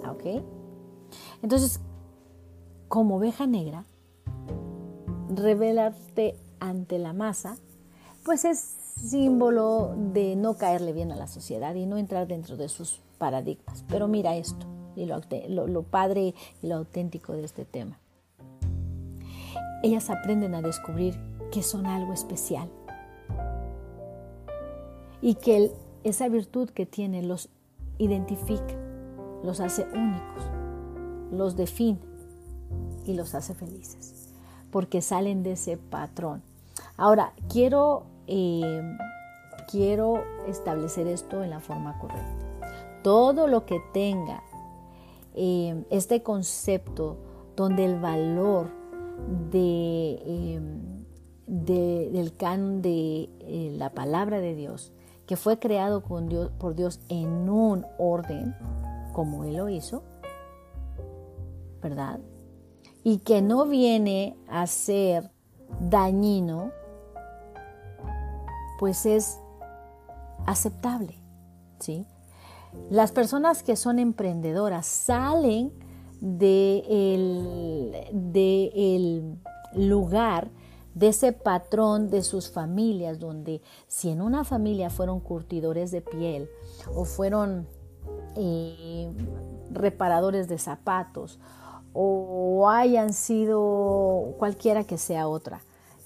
¿Ok? 0.06 0.42
Entonces, 1.42 1.80
como 2.88 3.16
oveja 3.16 3.46
negra, 3.46 3.87
revelarte 5.34 6.37
ante 6.58 6.99
la 6.99 7.12
masa, 7.12 7.56
pues 8.25 8.44
es 8.44 8.58
símbolo 8.58 9.94
de 9.96 10.37
no 10.37 10.54
caerle 10.54 10.92
bien 10.92 11.10
a 11.12 11.16
la 11.16 11.26
sociedad 11.26 11.75
y 11.75 11.87
no 11.87 11.96
entrar 11.96 12.26
dentro 12.26 12.56
de 12.56 12.68
sus 12.68 13.00
paradigmas. 13.18 13.84
Pero 13.88 14.08
mira 14.08 14.37
esto, 14.37 14.66
y 14.96 15.06
lo, 15.06 15.82
padre 15.84 16.34
y 16.62 16.66
lo 16.66 16.76
auténtico 16.76 17.32
de 17.32 17.44
este 17.44 17.64
tema. 17.64 17.99
Ellas 19.82 20.10
aprenden 20.10 20.54
a 20.54 20.62
descubrir 20.62 21.18
que 21.50 21.62
son 21.62 21.87
algo 21.87 22.12
especial 22.12 22.70
y 25.23 25.35
que 25.35 25.73
esa 26.05 26.29
virtud 26.29 26.71
que 26.71 26.87
tienen 26.87 27.29
los 27.29 27.49
identifica, 27.99 28.75
los 29.45 29.61
hace 29.61 29.87
únicos, 29.93 30.45
los 31.31 31.57
define 31.57 32.00
y 33.05 33.15
los 33.15 33.35
hace 33.35 33.55
felices, 33.55 34.33
porque 34.71 35.03
salen 35.03 35.43
de 35.43 35.53
ese 35.53 35.77
patrón. 35.77 36.43
Ahora, 36.97 37.33
quiero, 37.49 38.05
eh, 38.27 38.97
quiero 39.71 40.23
establecer 40.47 41.07
esto 41.07 41.45
en 41.45 41.50
la 41.50 41.61
forma 41.61 41.99
correcta. 41.99 42.47
Todo 43.03 43.47
lo 43.47 43.65
que 43.67 43.81
tenga 43.93 44.43
eh, 45.35 45.85
este 45.91 46.23
concepto 46.23 47.17
donde 47.57 47.85
el 47.85 47.99
valor 47.99 48.69
de, 49.50 50.23
eh, 50.25 50.61
del 51.47 52.37
canon 52.37 52.83
de 52.83 53.75
la 53.77 53.91
palabra 53.91 54.41
de 54.41 54.55
Dios, 54.55 54.93
que 55.30 55.37
fue 55.37 55.60
creado 55.60 56.02
con 56.02 56.28
Dios, 56.28 56.50
por 56.58 56.75
Dios 56.75 56.99
en 57.08 57.49
un 57.49 57.87
orden, 57.99 58.52
como 59.12 59.44
Él 59.44 59.58
lo 59.58 59.68
hizo, 59.68 60.02
¿verdad? 61.80 62.18
y 63.02 63.18
que 63.18 63.42
no 63.42 63.66
viene 63.66 64.37
a 64.49 64.66
ser 64.66 65.30
dañino, 65.80 66.72
pues 68.78 69.06
es 69.06 69.38
aceptable, 70.46 71.14
¿sí? 71.78 72.06
Las 72.88 73.12
personas 73.12 73.62
que 73.62 73.76
son 73.76 73.99
emprendedoras 73.99 74.87
salen 74.87 75.72
del 76.20 77.94
de 78.12 79.37
lugar, 79.75 80.50
de 80.94 81.09
ese 81.09 81.32
patrón 81.32 82.11
de 82.11 82.23
sus 82.23 82.50
familias, 82.50 83.18
donde 83.18 83.62
si 83.87 84.11
en 84.11 84.23
una 84.23 84.44
familia 84.44 84.90
fueron 84.90 85.20
curtidores 85.20 85.90
de 85.90 86.00
piel 86.00 86.49
o 86.94 87.04
fueron 87.04 87.66
eh, 88.37 89.12
reparadores 89.70 90.49
de 90.49 90.59
zapatos 90.59 91.38
o 91.92 92.68
hayan 92.68 93.12
sido 93.12 94.35
cualquiera 94.38 94.85
que 94.85 94.99
sea 94.99 95.28
otra, 95.28 95.61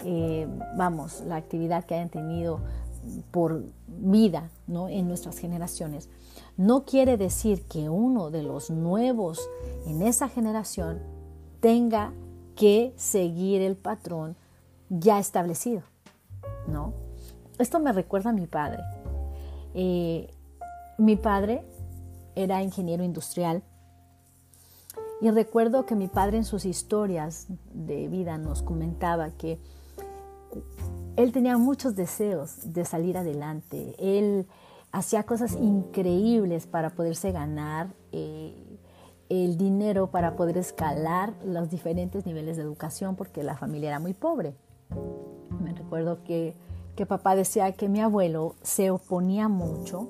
eh, 0.05 0.47
vamos, 0.77 1.23
la 1.27 1.37
actividad 1.37 1.85
que 1.85 1.95
hayan 1.95 2.11
tenido 2.11 2.61
por 3.31 3.63
vida 3.87 4.51
¿no? 4.67 4.89
en 4.89 5.09
nuestras 5.09 5.39
generaciones, 5.39 6.09
no 6.57 6.85
quiere 6.85 7.17
decir 7.17 7.65
que 7.67 7.89
uno 7.89 8.31
de 8.31 8.43
los 8.43 8.71
nuevos 8.71 9.49
en 9.87 10.03
esa 10.03 10.29
generación 10.29 11.01
tenga 11.61 12.13
que 12.55 12.93
seguir 12.97 13.61
el 13.63 13.77
patrón 13.77 14.37
ya 14.89 15.19
establecido, 15.19 15.83
¿no? 16.67 16.93
Esto 17.59 17.79
me 17.81 17.93
recuerda 17.93 18.31
a 18.31 18.33
mi 18.33 18.47
padre. 18.47 18.83
Eh, 19.75 20.33
mi 20.99 21.17
padre 21.17 21.65
era 22.35 22.63
ingeniero 22.63 23.05
industrial 23.05 23.63
y 25.21 25.31
recuerdo 25.31 25.87
que 25.87 25.95
mi 25.95 26.09
padre 26.09 26.37
en 26.37 26.45
sus 26.45 26.65
historias 26.65 27.47
de 27.73 28.09
vida 28.09 28.39
nos 28.39 28.63
comentaba 28.63 29.31
que 29.31 29.59
él 31.17 31.33
tenía 31.33 31.57
muchos 31.57 31.95
deseos 31.95 32.73
de 32.73 32.85
salir 32.85 33.17
adelante. 33.17 33.95
Él 33.99 34.47
hacía 34.93 35.23
cosas 35.25 35.55
increíbles 35.55 36.67
para 36.67 36.91
poderse 36.91 37.33
ganar 37.33 37.89
eh, 38.13 38.55
el 39.29 39.57
dinero, 39.57 40.11
para 40.11 40.37
poder 40.37 40.59
escalar 40.59 41.35
los 41.45 41.71
diferentes 41.71 42.27
niveles 42.27 42.57
de 42.57 42.63
educación, 42.63 43.17
porque 43.17 43.43
la 43.43 43.57
familia 43.57 43.91
era 43.91 44.01
muy 44.01 44.15
pobre. 44.15 44.55
Me 45.61 45.73
recuerdo 45.73 46.23
que, 46.25 46.55
que 46.97 47.07
papá 47.07 47.37
decía 47.37 47.73
que 47.73 47.89
mi 47.89 48.01
abuelo 48.01 48.55
se 48.63 48.91
oponía 48.91 49.49
mucho 49.49 50.09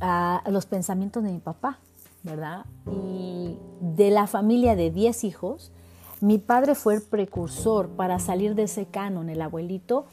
a 0.00 0.42
los 0.50 0.66
pensamientos 0.66 1.22
de 1.22 1.32
mi 1.32 1.38
papá, 1.38 1.78
¿verdad? 2.22 2.64
Y 2.90 3.58
de 3.80 4.10
la 4.10 4.26
familia 4.26 4.76
de 4.76 4.90
10 4.90 5.24
hijos, 5.24 5.72
mi 6.20 6.38
padre 6.38 6.74
fue 6.74 6.94
el 6.94 7.02
precursor 7.02 7.88
para 7.90 8.18
salir 8.18 8.54
de 8.54 8.64
ese 8.64 8.86
canon. 8.86 9.30
El 9.30 9.40
abuelito 9.40 10.04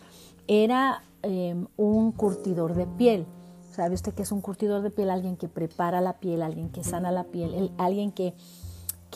era 0.47 1.03
em, 1.21 1.67
un 1.75 2.11
curtidor 2.13 2.75
de 2.75 2.87
piel. 2.87 3.25
¿Sabe 3.71 3.95
usted 3.95 4.13
que 4.13 4.23
es 4.23 4.31
un 4.31 4.41
curtidor 4.41 4.81
de 4.81 4.89
piel? 4.89 5.09
Alguien 5.09 5.35
que 5.35 5.49
prepara 5.49 6.01
la 6.01 6.13
piel, 6.13 6.41
alguien 6.41 6.69
que 6.69 6.83
sana 6.83 7.11
la 7.11 7.25
piel, 7.25 7.71
alguien 7.77 8.11
que 8.11 8.33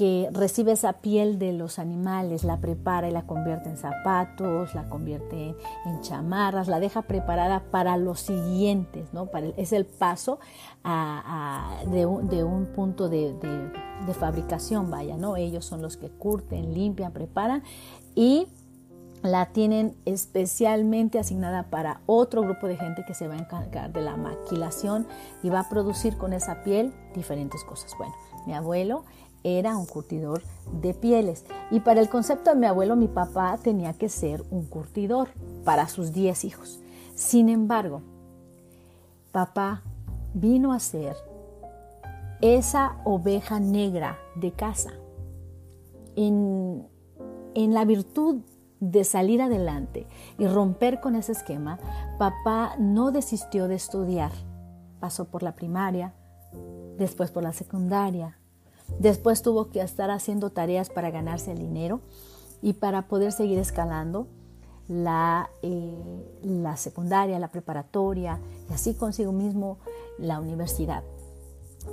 que 0.02 0.30
recibe 0.32 0.72
esa 0.72 0.94
piel 0.94 1.38
de 1.38 1.54
los 1.54 1.78
animales, 1.78 2.44
la 2.44 2.58
prepara 2.58 3.08
y 3.08 3.12
la 3.12 3.28
convierte 3.28 3.70
en 3.70 3.78
zapatos, 3.78 4.74
la 4.74 4.90
convierte 4.90 5.56
en 5.86 6.02
chamarras, 6.02 6.68
la 6.68 6.80
deja 6.80 7.04
preparada 7.04 7.60
para 7.70 7.98
los 7.98 8.20
siguientes, 8.20 9.14
¿no? 9.14 9.30
es 9.58 9.74
el 9.74 9.86
paso 9.86 10.40
de, 10.84 12.08
un, 12.08 12.66
punto 12.76 13.10
de, 13.10 13.36
fabricación, 14.20 14.90
vaya, 14.90 15.18
¿no? 15.18 15.38
Ellos 15.38 15.66
son 15.66 15.84
los 15.84 15.98
que 15.98 16.10
curten, 16.10 16.74
limpian, 16.74 17.12
preparan 17.12 17.62
y 18.16 18.48
la 19.22 19.52
tienen 19.52 19.96
especialmente 20.06 21.20
asignada 21.20 21.70
para 21.70 22.02
otro 22.08 22.42
grupo 22.42 22.66
de 22.66 22.76
gente 22.76 23.04
que 23.06 23.14
se 23.14 23.28
va 23.28 23.36
a 23.36 23.38
encargar 23.38 23.94
de 23.94 24.02
la 24.02 24.18
maquilación 24.18 25.06
y 25.44 25.50
va 25.50 25.60
a 25.60 25.70
producir 25.70 26.18
con 26.18 26.34
esa 26.34 26.64
piel 26.64 26.92
diferentes 27.14 27.64
cosas. 27.64 27.94
Bueno, 28.00 28.16
mi 28.48 28.54
abuelo 28.54 29.06
era 29.44 29.78
un 29.78 29.86
curtidor 29.86 30.44
de 30.82 30.94
pieles. 30.94 31.46
Y 31.70 31.80
para 31.80 32.02
el 32.02 32.10
concepto 32.10 32.52
de 32.52 32.60
mi 32.60 32.66
abuelo, 32.66 32.96
mi 32.96 33.08
papá 33.08 33.58
tenía 33.62 33.94
que 33.94 34.10
ser 34.10 34.44
un 34.52 34.66
curtidor 34.66 35.30
para 35.64 35.88
sus 35.88 36.14
10 36.14 36.46
hijos. 36.46 36.80
Sin 37.16 37.50
embargo, 37.50 38.02
papá 39.32 39.84
vino 40.34 40.74
a 40.74 40.80
ser 40.80 41.16
esa 42.42 42.98
oveja 43.04 43.60
negra 43.60 44.18
de 44.36 44.52
casa. 44.52 44.92
En, 46.16 46.88
en 47.54 47.74
la 47.74 47.86
virtud 47.86 48.42
de 48.80 49.04
salir 49.04 49.42
adelante 49.42 50.08
y 50.38 50.48
romper 50.48 51.00
con 51.00 51.16
ese 51.16 51.32
esquema, 51.32 51.80
papá 52.18 52.76
no 52.80 53.12
desistió 53.12 53.68
de 53.68 53.76
estudiar. 53.76 54.32
Pasó 55.00 55.26
por 55.26 55.44
la 55.44 55.54
primaria, 55.54 56.14
después 56.98 57.32
por 57.32 57.44
la 57.44 57.54
secundaria, 57.54 58.38
Después 59.00 59.42
tuvo 59.42 59.70
que 59.70 59.82
estar 59.82 60.12
haciendo 60.12 60.50
tareas 60.50 60.90
para 60.90 61.12
ganarse 61.12 61.52
el 61.52 61.60
dinero 61.60 62.02
y 62.62 62.74
para 62.74 63.08
poder 63.08 63.32
seguir 63.32 63.58
escalando 63.58 64.28
la, 64.88 65.50
eh, 65.62 66.40
la 66.44 66.78
secundaria, 66.78 67.40
la 67.40 67.48
preparatoria 67.48 68.40
y 68.70 68.74
así 68.74 68.94
consigo 68.94 69.32
mismo 69.32 69.78
la 70.18 70.40
universidad. 70.40 71.04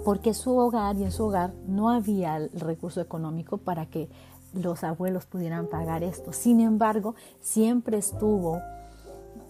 Porque 0.04 0.34
su 0.34 0.56
hogar 0.56 0.96
y 0.96 1.04
en 1.04 1.12
su 1.12 1.24
hogar 1.24 1.54
no 1.66 1.90
había 1.90 2.36
el 2.36 2.50
recurso 2.50 3.00
económico 3.00 3.56
para 3.58 3.86
que 3.86 4.08
los 4.52 4.84
abuelos 4.84 5.26
pudieran 5.26 5.66
pagar 5.66 6.02
esto. 6.02 6.32
Sin 6.32 6.60
embargo, 6.60 7.14
siempre 7.40 7.98
estuvo 7.98 8.60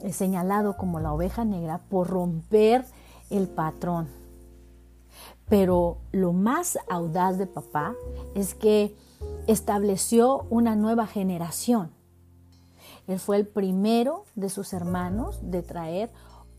eh, 0.03 0.13
señalado 0.13 0.77
como 0.77 1.01
la 1.01 1.13
oveja 1.13 1.45
negra 1.45 1.81
por 1.89 2.09
romper 2.09 2.85
el 3.31 3.49
patrón, 3.49 4.09
pero 5.49 5.99
lo 6.13 6.33
más 6.33 6.79
audaz 6.89 7.39
de 7.39 7.47
papá 7.47 7.95
es 8.35 8.55
que 8.55 8.95
estableció 9.47 10.47
una 10.51 10.77
nueva 10.77 11.07
generación. 11.07 11.91
Él 13.07 13.19
fue 13.19 13.37
el 13.37 13.47
primero 13.47 14.25
de 14.35 14.51
sus 14.51 14.73
hermanos 14.73 15.41
de 15.43 15.63
traer 15.63 16.11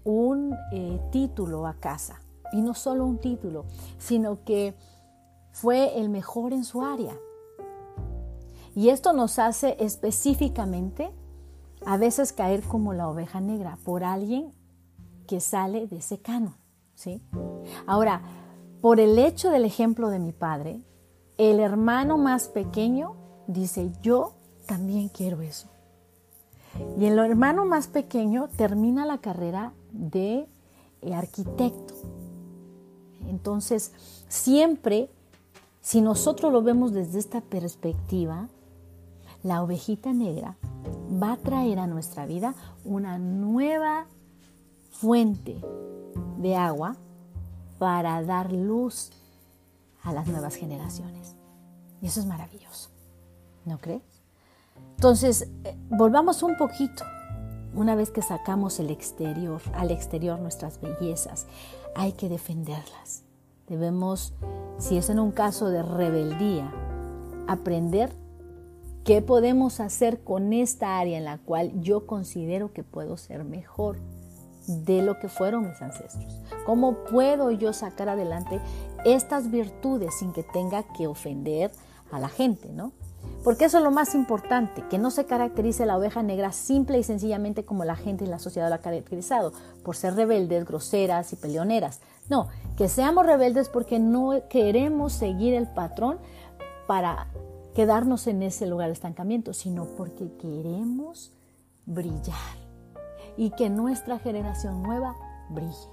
un 0.04 0.56
eh, 0.72 1.00
título 1.12 1.68
a 1.68 1.76
casa. 1.76 2.22
Y 2.52 2.62
no 2.62 2.74
solo 2.74 3.06
un 3.06 3.20
título, 3.20 3.66
sino 4.00 4.44
que 4.44 4.74
fue 5.52 6.00
el 6.00 6.10
mejor 6.10 6.52
en 6.54 6.64
su 6.64 6.82
área. 6.82 7.16
Y 8.76 8.90
esto 8.90 9.14
nos 9.14 9.38
hace 9.38 9.78
específicamente 9.80 11.12
a 11.86 11.98
veces 11.98 12.34
caer 12.34 12.64
como 12.64 12.94
la 12.94 13.08
oveja 13.08 13.40
negra 13.40 13.78
por 13.84 14.04
alguien 14.04 14.52
que 15.28 15.40
sale 15.42 15.86
de 15.86 15.98
ese 15.98 16.20
canon. 16.20 16.56
¿sí? 16.96 17.22
Ahora, 17.86 18.22
por 18.82 19.00
el 19.00 19.18
hecho 19.20 19.50
del 19.52 19.66
ejemplo 19.66 20.10
de 20.10 20.20
mi 20.20 20.32
padre, 20.32 20.82
el 21.38 21.60
hermano 21.60 22.18
más 22.18 22.48
pequeño 22.48 23.16
dice, 23.48 23.92
yo 24.02 24.34
también 24.66 25.10
quiero 25.10 25.42
eso. 25.42 25.68
Y 26.98 27.06
el 27.06 27.18
hermano 27.18 27.66
más 27.66 27.88
pequeño 27.88 28.48
termina 28.56 29.06
la 29.06 29.18
carrera 29.18 29.74
de 29.92 30.48
eh, 31.02 31.14
arquitecto. 31.14 31.94
Entonces, 33.28 33.92
siempre, 34.28 35.10
si 35.82 36.02
nosotros 36.02 36.54
lo 36.54 36.62
vemos 36.62 36.94
desde 36.94 37.20
esta 37.20 37.42
perspectiva, 37.42 38.48
la 39.44 39.64
ovejita 39.64 40.14
negra 40.14 40.58
va 41.22 41.34
a 41.34 41.38
traer 41.38 41.80
a 41.80 41.88
nuestra 41.88 42.26
vida 42.26 42.54
una 42.84 43.18
nueva 43.18 44.06
fuente 44.92 45.60
de 46.38 46.56
agua 46.56 46.98
para 47.80 48.22
dar 48.22 48.52
luz 48.52 49.12
a 50.04 50.14
las 50.14 50.28
nuevas 50.28 50.56
generaciones. 50.56 51.36
Y 52.02 52.08
eso 52.08 52.20
es 52.20 52.26
maravilloso, 52.26 52.90
¿no 53.66 53.80
crees? 53.80 54.04
Entonces, 54.96 55.50
eh, 55.64 55.76
volvamos 55.90 56.44
un 56.44 56.58
poquito. 56.58 57.04
Una 57.74 57.96
vez 57.96 58.12
que 58.12 58.22
sacamos 58.22 58.80
el 58.80 58.90
exterior, 58.90 59.62
al 59.74 59.92
exterior 59.92 60.40
nuestras 60.40 60.82
bellezas, 60.82 61.48
hay 61.96 62.14
que 62.14 62.30
defenderlas. 62.30 63.24
Debemos, 63.68 64.34
si 64.78 64.98
es 64.98 65.10
en 65.10 65.20
un 65.20 65.32
caso 65.32 65.70
de 65.70 65.84
rebeldía, 65.84 66.72
aprender 67.48 68.12
qué 69.04 69.22
podemos 69.22 69.80
hacer 69.80 70.24
con 70.24 70.54
esta 70.54 71.00
área 71.00 71.18
en 71.18 71.26
la 71.26 71.38
cual 71.38 71.80
yo 71.82 72.08
considero 72.08 72.74
que 72.74 72.84
puedo 72.84 73.18
ser 73.18 73.44
mejor 73.44 73.98
de 74.70 75.02
lo 75.02 75.18
que 75.18 75.30
fueron 75.30 75.68
mis 75.68 75.82
ancestros. 75.82 76.40
¿Cómo 76.66 77.04
puedo 77.06 77.50
yo 77.50 77.74
sacar 77.74 78.08
adelante 78.08 78.62
estas 79.04 79.50
virtudes 79.50 80.14
sin 80.20 80.32
que 80.32 80.44
tenga 80.44 80.84
que 80.84 81.08
ofender 81.08 81.72
a 82.12 82.20
la 82.20 82.30
gente, 82.30 82.72
no? 82.72 82.92
Porque 83.44 83.66
eso 83.66 83.80
es 83.80 83.84
lo 83.84 83.92
más 83.92 84.14
importante, 84.14 84.84
que 84.90 85.00
no 85.00 85.12
se 85.12 85.26
caracterice 85.26 85.86
la 85.86 85.98
oveja 85.98 86.22
negra 86.22 86.52
simple 86.52 87.00
y 87.00 87.04
sencillamente 87.04 87.66
como 87.66 87.84
la 87.84 87.96
gente 87.96 88.26
y 88.26 88.28
la 88.28 88.38
sociedad 88.38 88.70
lo 88.70 88.76
ha 88.76 88.80
caracterizado, 88.80 89.54
por 89.84 89.96
ser 89.96 90.16
rebeldes, 90.16 90.66
groseras 90.66 91.34
y 91.34 91.36
peleoneras. 91.36 92.02
No, 92.30 92.48
que 92.78 92.88
seamos 92.90 93.26
rebeldes 93.26 93.70
porque 93.70 93.98
no 93.98 94.34
queremos 94.50 95.14
seguir 95.14 95.56
el 95.56 95.68
patrón 95.68 96.20
para 96.86 97.28
quedarnos 97.74 98.28
en 98.28 98.44
ese 98.44 98.68
lugar 98.68 98.88
de 98.88 98.94
estancamiento, 98.94 99.54
sino 99.54 99.86
porque 99.86 100.32
queremos 100.38 101.34
brillar 101.86 102.69
y 103.40 103.52
que 103.52 103.70
nuestra 103.70 104.20
generación 104.20 104.84
nueva 104.84 105.16
brille. 105.50 105.88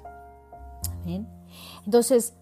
Entonces, 1.84 2.34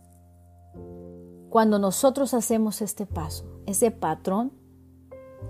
cuando 1.51 1.79
nosotros 1.79 2.33
hacemos 2.33 2.81
este 2.81 3.05
paso, 3.05 3.45
ese 3.67 3.91
patrón 3.91 4.53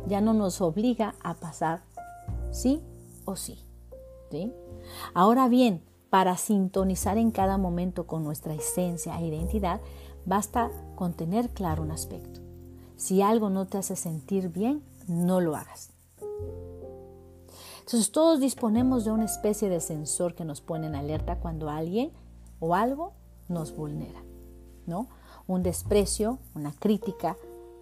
ya 0.08 0.20
no 0.20 0.34
nos 0.34 0.60
obliga 0.60 1.14
a 1.22 1.34
pasar 1.34 1.84
sí 2.50 2.82
o 3.26 3.36
sí. 3.36 3.64
¿sí? 4.32 4.52
Ahora 5.14 5.46
bien, 5.46 5.84
para 6.10 6.36
sintonizar 6.36 7.16
en 7.16 7.30
cada 7.30 7.56
momento 7.56 8.08
con 8.08 8.24
nuestra 8.24 8.54
esencia 8.54 9.16
e 9.20 9.26
identidad, 9.28 9.80
basta 10.26 10.72
con 10.96 11.12
tener 11.12 11.50
claro 11.50 11.84
un 11.84 11.92
aspecto. 11.92 12.40
Si 12.96 13.22
algo 13.22 13.50
no 13.50 13.68
te 13.68 13.78
hace 13.78 13.94
sentir 13.94 14.48
bien, 14.48 14.82
no 15.06 15.40
lo 15.40 15.54
hagas. 15.54 15.93
Entonces 17.84 18.12
todos 18.12 18.40
disponemos 18.40 19.04
de 19.04 19.10
una 19.10 19.26
especie 19.26 19.68
de 19.68 19.78
sensor 19.78 20.34
que 20.34 20.46
nos 20.46 20.62
pone 20.62 20.86
en 20.86 20.94
alerta 20.94 21.36
cuando 21.36 21.68
alguien 21.68 22.12
o 22.58 22.74
algo 22.74 23.12
nos 23.46 23.76
vulnera, 23.76 24.22
¿no? 24.86 25.08
Un 25.46 25.62
desprecio, 25.62 26.38
una 26.54 26.72
crítica 26.72 27.36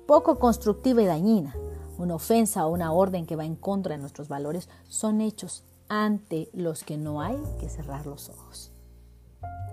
poco 0.09 0.41
constructiva 0.41 1.03
y 1.03 1.07
dañina, 1.07 1.55
una 1.99 2.17
ofensa 2.17 2.67
o 2.67 2.73
una 2.73 2.93
orden 2.93 3.27
que 3.27 3.37
va 3.37 3.45
en 3.45 3.55
contra 3.55 3.95
de 3.95 4.01
nuestros 4.01 4.27
valores 4.27 4.69
son 4.89 5.21
hechos 5.21 5.63
ante 5.89 6.49
los 6.53 6.83
que 6.83 6.97
no 6.99 7.21
hay 7.21 7.41
que 7.61 7.69
cerrar 7.69 8.05
los 8.05 8.29
ojos. 8.29 8.73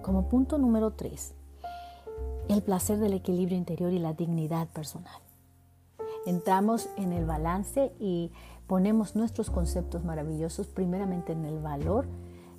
Como 0.04 0.30
punto 0.30 0.60
número 0.60 0.92
tres, 0.92 1.34
el 2.50 2.62
placer 2.62 3.00
del 3.00 3.14
equilibrio 3.14 3.58
interior 3.58 3.92
y 3.94 3.98
la 3.98 4.14
dignidad 4.14 4.68
personal. 4.68 5.22
entramos 6.28 6.88
en 6.98 7.14
el 7.14 7.26
balance 7.26 7.92
y 8.00 8.32
ponemos 8.70 9.16
nuestros 9.16 9.50
conceptos 9.50 10.06
maravillosos 10.06 10.68
primeramente 10.68 11.34
en 11.34 11.44
el 11.44 11.60
valor 11.60 12.08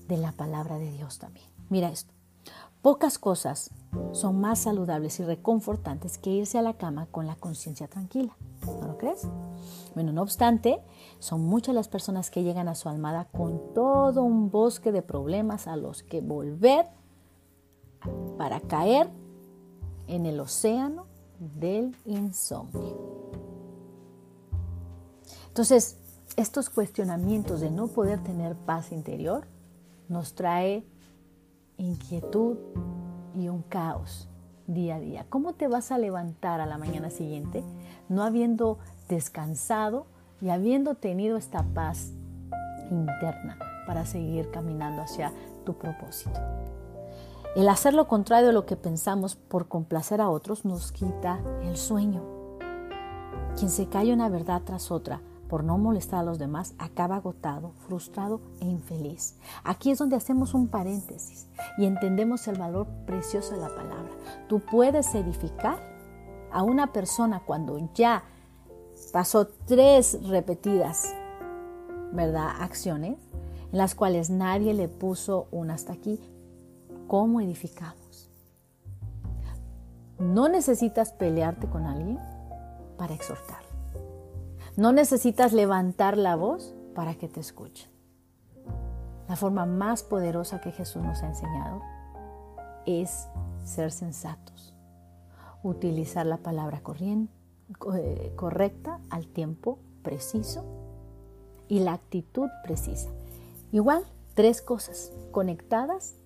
de 0.09 0.17
la 0.17 0.33
palabra 0.33 0.77
de 0.77 0.91
Dios 0.91 1.21
también. 1.21 1.47
Mira 1.69 1.89
esto. 1.89 2.13
Pocas 2.83 3.17
cosas 3.19 3.71
son 4.11 4.41
más 4.41 4.59
saludables 4.59 5.21
y 5.21 5.25
reconfortantes 5.25 6.19
que 6.19 6.31
irse 6.31 6.59
a 6.59 6.63
la 6.63 6.75
cama 6.75 7.07
con 7.13 7.29
la 7.29 7.37
conciencia 7.37 7.87
tranquila. 7.87 8.37
¿No 8.67 8.89
lo 8.89 8.99
crees? 8.99 9.29
Bueno, 9.95 10.13
no 10.13 10.23
obstante, 10.23 10.83
son 11.21 11.43
muchas 11.43 11.77
las 11.77 11.87
personas 11.87 12.31
que 12.31 12.43
llegan 12.43 12.67
a 12.67 12.75
su 12.75 12.89
almada 12.89 13.27
con 13.27 13.73
todo 13.73 14.25
un 14.25 14.51
bosque 14.51 14.91
de 14.91 15.03
problemas 15.03 15.69
a 15.69 15.77
los 15.77 16.03
que 16.03 16.21
volver 16.21 16.87
para 18.37 18.61
caer 18.61 19.09
en 20.09 20.27
el 20.27 20.41
océano 20.41 21.07
del 21.39 21.95
insomnio. 22.05 23.11
Entonces, 25.51 26.00
estos 26.37 26.71
cuestionamientos 26.71 27.61
de 27.61 27.71
no 27.71 27.89
poder 27.89 28.23
tener 28.23 28.55
paz 28.57 28.93
interior 28.93 29.47
nos 30.09 30.35
trae 30.35 30.85
inquietud 31.77 32.59
y 33.35 33.49
un 33.49 33.63
caos 33.63 34.29
día 34.67 34.97
a 34.97 35.01
día. 35.01 35.27
¿Cómo 35.29 35.55
te 35.55 35.69
vas 35.69 35.93
a 35.93 35.99
levantar 35.99 36.61
a 36.61 36.67
la 36.67 36.79
mañana 36.79 37.11
siguiente 37.11 37.65
no 38.09 38.23
habiendo 38.23 38.79
descansado 39.09 40.07
y 40.41 40.51
habiendo 40.51 40.95
tenido 40.95 41.37
esta 41.37 41.63
paz 41.63 42.13
interna 42.91 43.59
para 43.87 44.07
seguir 44.07 44.51
caminando 44.51 45.03
hacia 45.03 45.33
tu 45.65 45.75
propósito? 45.75 46.41
El 47.57 47.69
hacer 47.69 47.95
lo 47.95 48.07
contrario 48.07 48.49
de 48.49 48.53
lo 48.53 48.65
que 48.65 48.77
pensamos 48.77 49.35
por 49.35 49.67
complacer 49.67 50.21
a 50.21 50.31
otros 50.31 50.65
nos 50.65 50.93
quita 50.93 51.41
el 51.63 51.77
sueño. 51.77 52.23
Quien 53.59 53.71
se 53.71 53.87
calla 53.87 54.15
una 54.15 54.29
verdad 54.29 54.63
tras 54.65 54.93
otra 54.93 55.21
por 55.51 55.65
no 55.65 55.79
molestar 55.79 56.21
a 56.21 56.23
los 56.23 56.39
demás, 56.39 56.75
acaba 56.79 57.17
agotado, 57.17 57.73
frustrado 57.89 58.41
e 58.61 58.67
infeliz. 58.67 59.37
Aquí 59.65 59.91
es 59.91 59.99
donde 59.99 60.15
hacemos 60.15 60.55
un 60.55 60.69
paréntesis 60.69 61.49
y 61.77 61.87
entendemos 61.87 62.47
el 62.47 62.57
valor 62.57 62.87
precioso 63.05 63.57
de 63.57 63.61
la 63.61 63.75
palabra. 63.75 64.13
Tú 64.49 64.61
puedes 64.61 65.13
edificar 65.17 65.81
a 66.53 66.63
una 66.63 66.93
persona 66.93 67.43
cuando 67.45 67.79
ya 67.95 68.23
pasó 69.13 69.49
tres 69.67 70.21
repetidas, 70.29 71.13
¿verdad? 72.13 72.51
Acciones 72.61 73.19
en 73.73 73.79
las 73.79 73.97
cuales 73.97 74.31
nadie 74.31 74.73
le 74.73 74.89
puso 74.89 75.49
un 75.51 75.73
hasta 75.73 75.93
aquí. 75.93 76.21
¿Cómo 77.09 77.41
edificamos? 77.41 78.31
No 80.21 80.49
necesitas 80.49 81.13
pelearte 81.13 81.67
con 81.69 81.87
alguien 81.87 82.21
para 82.97 83.15
exhortar. 83.15 83.60
No 84.81 84.93
necesitas 84.93 85.53
levantar 85.53 86.17
la 86.17 86.37
voz 86.37 86.75
para 86.95 87.15
que 87.15 87.29
te 87.29 87.39
escuchen. 87.39 87.91
La 89.29 89.37
forma 89.37 89.67
más 89.67 90.03
poderosa 90.03 90.63
que 90.63 90.73
Jesús 90.73 91.03
nos 91.03 91.23
ha 91.23 91.27
enseñado 91.27 91.83
es 92.87 93.29
ser 93.63 93.93
sensatos, 93.93 94.73
utilizar 95.63 96.25
la 96.25 96.39
palabra 96.39 96.81
eh, 97.95 98.33
correcta 98.37 99.01
al 99.11 99.27
tiempo 99.27 99.81
preciso 100.03 100.65
y 101.69 101.81
la 101.81 101.93
actitud 101.93 102.49
precisa. 102.65 103.11
Igual, 103.73 104.03
tres 104.33 104.63
cosas 104.63 105.13
conectadas 105.31 106.17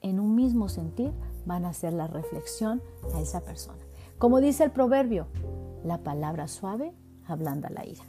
en 0.00 0.20
un 0.20 0.34
mismo 0.36 0.70
sentir 0.70 1.12
van 1.44 1.66
a 1.66 1.74
ser 1.74 1.92
la 1.92 2.06
reflexión 2.06 2.80
a 3.14 3.20
esa 3.20 3.42
persona. 3.42 3.84
Como 4.16 4.40
dice 4.40 4.64
el 4.64 4.70
proverbio, 4.70 5.26
la 5.84 5.98
palabra 5.98 6.48
suave 6.48 6.94
ablanda 7.30 7.70
la 7.70 7.86
ira. 7.86 8.04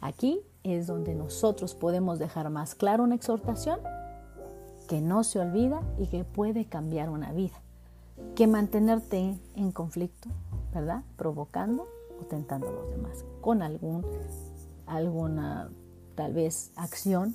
Aquí 0.00 0.40
es 0.64 0.86
donde 0.86 1.14
nosotros 1.14 1.74
podemos 1.74 2.18
dejar 2.18 2.50
más 2.50 2.74
claro 2.74 3.04
una 3.04 3.14
exhortación 3.14 3.80
que 4.88 5.00
no 5.00 5.24
se 5.24 5.38
olvida 5.38 5.82
y 5.98 6.06
que 6.06 6.24
puede 6.24 6.64
cambiar 6.66 7.08
una 7.08 7.32
vida, 7.32 7.54
que 8.34 8.46
mantenerte 8.46 9.38
en 9.54 9.72
conflicto, 9.72 10.28
¿verdad? 10.74 11.02
Provocando 11.16 11.86
o 12.20 12.24
tentando 12.24 12.68
a 12.68 12.72
los 12.72 12.90
demás 12.90 13.24
con 13.40 13.62
algún, 13.62 14.04
alguna 14.86 15.70
tal 16.14 16.32
vez 16.32 16.72
acción, 16.76 17.34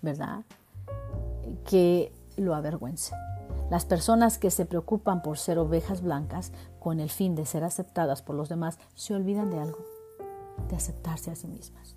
¿verdad? 0.00 0.44
Que 1.64 2.12
lo 2.36 2.54
avergüence. 2.54 3.14
Las 3.70 3.86
personas 3.86 4.38
que 4.38 4.50
se 4.50 4.66
preocupan 4.66 5.22
por 5.22 5.38
ser 5.38 5.58
ovejas 5.58 6.02
blancas 6.02 6.52
con 6.82 6.98
el 6.98 7.10
fin 7.10 7.36
de 7.36 7.46
ser 7.46 7.62
aceptadas 7.62 8.22
por 8.22 8.34
los 8.34 8.48
demás 8.48 8.76
se 8.96 9.14
olvidan 9.14 9.50
de 9.50 9.60
algo, 9.60 9.78
de 10.68 10.74
aceptarse 10.74 11.30
a 11.30 11.36
sí 11.36 11.46
mismas. 11.46 11.94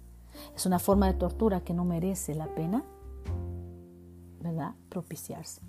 Es 0.56 0.67
una 0.67 0.78
forma 0.78 1.08
de 1.08 1.15
tortura 1.15 1.62
que 1.62 1.74
no 1.74 1.86
merece 1.86 2.36
la 2.36 2.54
pena, 2.54 2.84
¿verdad? 4.41 4.76
Propiciarse. 4.89 5.62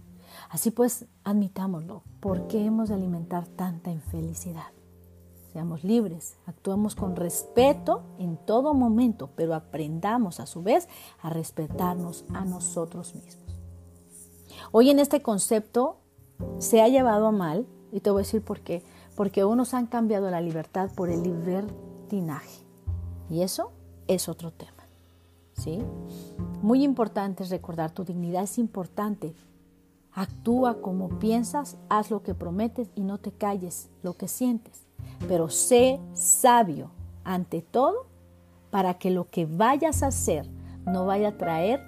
Así 0.50 0.70
pues, 0.70 1.06
admitámoslo. 1.24 2.02
¿Por 2.20 2.46
qué 2.46 2.66
hemos 2.66 2.90
de 2.90 2.96
alimentar 2.96 3.46
tanta 3.46 3.90
infelicidad? 3.90 4.70
Seamos 5.50 5.82
libres, 5.82 6.36
actuemos 6.44 6.94
con 6.94 7.16
respeto 7.16 8.02
en 8.18 8.36
todo 8.36 8.74
momento, 8.74 9.30
pero 9.34 9.54
aprendamos 9.54 10.40
a 10.40 10.46
su 10.46 10.62
vez 10.62 10.90
a 11.22 11.30
respetarnos 11.30 12.26
a 12.34 12.44
nosotros 12.44 13.14
mismos. 13.14 13.58
Hoy 14.72 14.90
en 14.90 14.98
este 14.98 15.22
concepto 15.22 16.00
se 16.58 16.82
ha 16.82 16.88
llevado 16.88 17.26
a 17.26 17.32
mal, 17.32 17.66
y 17.92 18.00
te 18.00 18.10
voy 18.10 18.20
a 18.20 18.24
decir 18.24 18.42
por 18.42 18.60
qué, 18.60 18.82
porque 19.16 19.44
unos 19.44 19.74
han 19.74 19.86
cambiado 19.86 20.30
la 20.30 20.40
libertad 20.40 20.90
por 20.94 21.10
el 21.10 21.22
libertinaje. 21.22 22.60
Y 23.30 23.42
eso 23.42 23.72
es 24.06 24.28
otro 24.28 24.52
tema. 24.52 24.72
¿sí? 25.54 25.82
Muy 26.62 26.84
importante 26.84 27.42
es 27.42 27.50
recordar, 27.50 27.90
tu 27.90 28.04
dignidad 28.04 28.44
es 28.44 28.58
importante. 28.58 29.34
Actúa 30.12 30.80
como 30.80 31.08
piensas, 31.18 31.76
haz 31.88 32.10
lo 32.10 32.22
que 32.22 32.34
prometes 32.34 32.88
y 32.94 33.02
no 33.02 33.18
te 33.18 33.32
calles 33.32 33.88
lo 34.02 34.14
que 34.14 34.28
sientes. 34.28 34.82
Pero 35.28 35.48
sé 35.48 36.00
sabio 36.14 36.90
ante 37.24 37.62
todo 37.62 38.06
para 38.70 38.94
que 38.94 39.10
lo 39.10 39.28
que 39.28 39.46
vayas 39.46 40.02
a 40.02 40.08
hacer 40.08 40.48
no 40.84 41.06
vaya 41.06 41.28
a 41.28 41.36
traer 41.36 41.80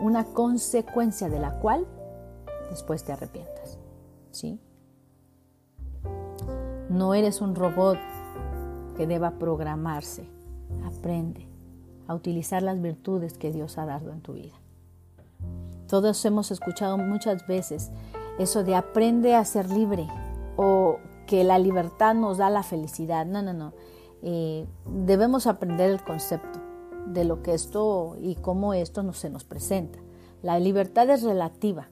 una 0.00 0.24
consecuencia 0.24 1.28
de 1.28 1.38
la 1.38 1.58
cual 1.60 1.86
después 2.70 3.04
te 3.04 3.12
arrepientas. 3.12 3.78
¿Sí? 4.30 4.58
No 6.94 7.12
eres 7.12 7.40
un 7.40 7.56
robot 7.56 7.98
que 8.96 9.08
deba 9.08 9.32
programarse. 9.32 10.28
Aprende 10.86 11.48
a 12.06 12.14
utilizar 12.14 12.62
las 12.62 12.80
virtudes 12.80 13.36
que 13.36 13.50
Dios 13.50 13.78
ha 13.78 13.84
dado 13.84 14.12
en 14.12 14.20
tu 14.20 14.34
vida. 14.34 14.54
Todos 15.88 16.24
hemos 16.24 16.52
escuchado 16.52 16.96
muchas 16.96 17.48
veces 17.48 17.90
eso 18.38 18.62
de 18.62 18.76
aprende 18.76 19.34
a 19.34 19.44
ser 19.44 19.70
libre 19.70 20.06
o 20.56 20.98
que 21.26 21.42
la 21.42 21.58
libertad 21.58 22.14
nos 22.14 22.38
da 22.38 22.48
la 22.48 22.62
felicidad. 22.62 23.26
No, 23.26 23.42
no, 23.42 23.52
no. 23.52 23.72
Eh, 24.22 24.64
debemos 24.86 25.48
aprender 25.48 25.90
el 25.90 26.00
concepto 26.00 26.60
de 27.06 27.24
lo 27.24 27.42
que 27.42 27.54
esto 27.54 28.16
y 28.20 28.36
cómo 28.36 28.72
esto 28.72 29.02
no 29.02 29.14
se 29.14 29.30
nos 29.30 29.42
presenta. 29.42 29.98
La 30.42 30.60
libertad 30.60 31.10
es 31.10 31.24
relativa. 31.24 31.88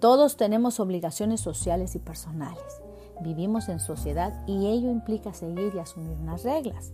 Todos 0.00 0.36
tenemos 0.36 0.80
obligaciones 0.80 1.40
sociales 1.40 1.94
y 1.94 1.98
personales. 1.98 2.82
Vivimos 3.20 3.68
en 3.68 3.80
sociedad 3.80 4.32
y 4.46 4.66
ello 4.66 4.90
implica 4.90 5.34
seguir 5.34 5.72
y 5.74 5.78
asumir 5.78 6.16
unas 6.20 6.44
reglas. 6.44 6.92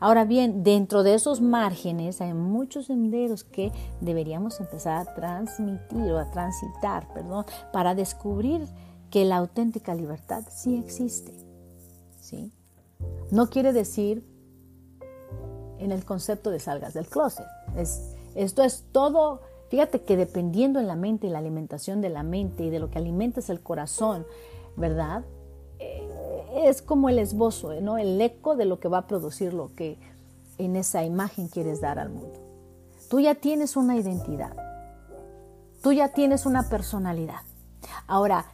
Ahora 0.00 0.24
bien, 0.24 0.62
dentro 0.62 1.02
de 1.02 1.14
esos 1.14 1.40
márgenes 1.40 2.20
hay 2.20 2.34
muchos 2.34 2.86
senderos 2.86 3.44
que 3.44 3.72
deberíamos 4.00 4.60
empezar 4.60 4.98
a 4.98 5.14
transmitir 5.14 6.12
o 6.12 6.18
a 6.18 6.30
transitar, 6.30 7.12
perdón, 7.12 7.44
para 7.72 7.94
descubrir 7.94 8.66
que 9.10 9.24
la 9.24 9.36
auténtica 9.36 9.94
libertad 9.94 10.44
sí 10.50 10.76
existe. 10.76 11.32
¿sí? 12.20 12.52
No 13.30 13.48
quiere 13.48 13.72
decir 13.72 14.24
en 15.78 15.92
el 15.92 16.04
concepto 16.04 16.50
de 16.50 16.58
salgas 16.58 16.94
del 16.94 17.06
closet. 17.06 17.46
Es, 17.76 18.14
esto 18.34 18.62
es 18.62 18.84
todo, 18.92 19.42
fíjate 19.68 20.02
que 20.02 20.16
dependiendo 20.16 20.80
en 20.80 20.86
la 20.86 20.96
mente 20.96 21.26
y 21.26 21.30
la 21.30 21.38
alimentación 21.38 22.00
de 22.00 22.08
la 22.08 22.22
mente 22.22 22.64
y 22.64 22.70
de 22.70 22.78
lo 22.78 22.90
que 22.90 22.98
alimentas 22.98 23.50
el 23.50 23.60
corazón, 23.60 24.26
¿verdad? 24.76 25.24
Es 26.56 26.80
como 26.80 27.10
el 27.10 27.18
esbozo, 27.18 27.78
¿no? 27.82 27.98
El 27.98 28.18
eco 28.20 28.56
de 28.56 28.64
lo 28.64 28.80
que 28.80 28.88
va 28.88 28.98
a 28.98 29.06
producir 29.06 29.52
lo 29.52 29.74
que 29.74 29.98
en 30.56 30.74
esa 30.74 31.04
imagen 31.04 31.48
quieres 31.48 31.82
dar 31.82 31.98
al 31.98 32.08
mundo. 32.08 32.40
Tú 33.10 33.20
ya 33.20 33.34
tienes 33.34 33.76
una 33.76 33.96
identidad. 33.96 34.56
Tú 35.82 35.92
ya 35.92 36.08
tienes 36.08 36.46
una 36.46 36.68
personalidad. 36.70 37.42
Ahora, 38.06 38.46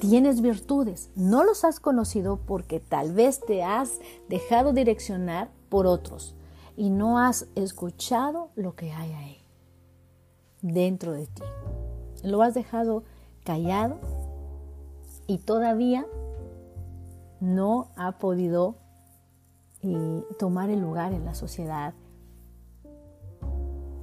tienes 0.00 0.42
virtudes. 0.42 1.08
No 1.16 1.44
los 1.44 1.64
has 1.64 1.80
conocido 1.80 2.38
porque 2.46 2.78
tal 2.78 3.12
vez 3.12 3.40
te 3.40 3.64
has 3.64 4.00
dejado 4.28 4.74
direccionar 4.74 5.48
por 5.70 5.86
otros 5.86 6.34
y 6.76 6.90
no 6.90 7.18
has 7.18 7.46
escuchado 7.54 8.50
lo 8.54 8.74
que 8.74 8.92
hay 8.92 9.12
ahí, 9.12 9.38
dentro 10.60 11.12
de 11.12 11.26
ti. 11.26 11.42
Lo 12.22 12.42
has 12.42 12.52
dejado 12.52 13.04
callado 13.44 13.98
y 15.26 15.38
todavía 15.38 16.06
no 17.40 17.90
ha 17.96 18.18
podido 18.18 18.76
y 19.82 20.24
tomar 20.38 20.70
el 20.70 20.80
lugar 20.80 21.12
en 21.12 21.24
la 21.24 21.34
sociedad 21.34 21.94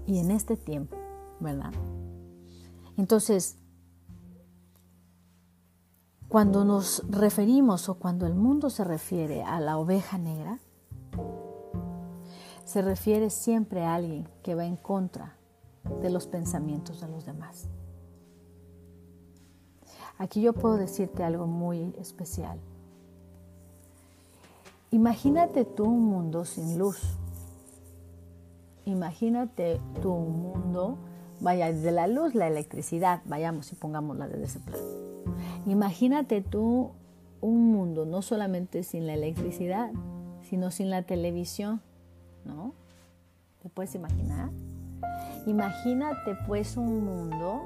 y 0.05 0.19
en 0.19 0.31
este 0.31 0.57
tiempo, 0.57 0.97
¿verdad? 1.39 1.73
Entonces, 2.97 3.57
cuando 6.29 6.65
nos 6.65 7.03
referimos 7.09 7.89
o 7.89 7.95
cuando 7.95 8.25
el 8.25 8.33
mundo 8.33 8.69
se 8.69 8.83
refiere 8.83 9.43
a 9.43 9.59
la 9.59 9.77
oveja 9.77 10.17
negra, 10.17 10.59
se 12.65 12.81
refiere 12.81 13.29
siempre 13.29 13.83
a 13.83 13.95
alguien 13.95 14.27
que 14.41 14.55
va 14.55 14.65
en 14.65 14.77
contra 14.77 15.37
de 16.01 16.09
los 16.09 16.27
pensamientos 16.27 17.01
de 17.01 17.07
los 17.07 17.25
demás. 17.25 17.67
Aquí 20.17 20.41
yo 20.41 20.53
puedo 20.53 20.77
decirte 20.77 21.23
algo 21.23 21.47
muy 21.47 21.93
especial. 21.99 22.59
Imagínate 24.93 25.65
tú 25.65 25.85
un 25.85 26.05
mundo 26.05 26.45
sin 26.45 26.77
luz. 26.77 27.01
Imagínate 28.85 29.81
tú 30.03 30.13
un 30.13 30.43
mundo, 30.43 30.99
vaya, 31.39 31.73
de 31.73 31.91
la 31.91 32.05
luz, 32.05 32.35
la 32.35 32.45
electricidad, 32.45 33.23
vayamos 33.25 33.71
y 33.71 33.75
pongámosla 33.75 34.27
desde 34.27 34.43
ese 34.43 34.59
plano. 34.59 34.83
Imagínate 35.65 36.41
tú 36.41 36.91
un 37.41 37.71
mundo 37.71 38.05
no 38.05 38.21
solamente 38.21 38.83
sin 38.83 39.07
la 39.07 39.15
electricidad, 39.15 39.91
sino 40.43 40.69
sin 40.69 40.91
la 40.91 41.01
televisión, 41.01 41.81
¿no? 42.45 42.75
¿Te 43.63 43.69
puedes 43.69 43.95
imaginar? 43.95 44.51
Imagínate 45.47 46.37
pues 46.45 46.77
un 46.77 47.03
mundo 47.03 47.63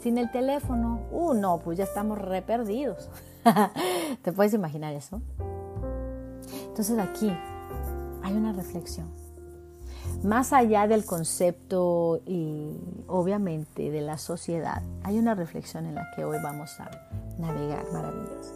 sin 0.00 0.16
el 0.16 0.30
teléfono. 0.30 1.02
Uh, 1.12 1.34
no, 1.34 1.58
pues 1.58 1.76
ya 1.76 1.84
estamos 1.84 2.16
re 2.16 2.40
perdidos. 2.40 3.10
¿Te 4.22 4.32
puedes 4.32 4.54
imaginar 4.54 4.94
eso? 4.94 5.20
Entonces 6.70 6.98
aquí 6.98 7.30
hay 8.22 8.32
una 8.32 8.52
reflexión. 8.52 9.08
Más 10.22 10.52
allá 10.52 10.86
del 10.86 11.04
concepto 11.04 12.22
y 12.26 12.78
obviamente 13.08 13.90
de 13.90 14.00
la 14.00 14.18
sociedad, 14.18 14.82
hay 15.02 15.18
una 15.18 15.34
reflexión 15.34 15.86
en 15.86 15.96
la 15.96 16.10
que 16.14 16.24
hoy 16.24 16.38
vamos 16.42 16.78
a 16.78 16.88
navegar 17.38 17.84
maravilloso. 17.92 18.54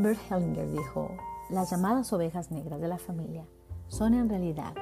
Bert 0.00 0.18
Hellinger 0.30 0.68
dijo, 0.72 1.12
las 1.48 1.70
llamadas 1.70 2.12
ovejas 2.12 2.50
negras 2.50 2.80
de 2.80 2.88
la 2.88 2.98
familia 2.98 3.46
son 3.86 4.14
en 4.14 4.28
realidad 4.28 4.74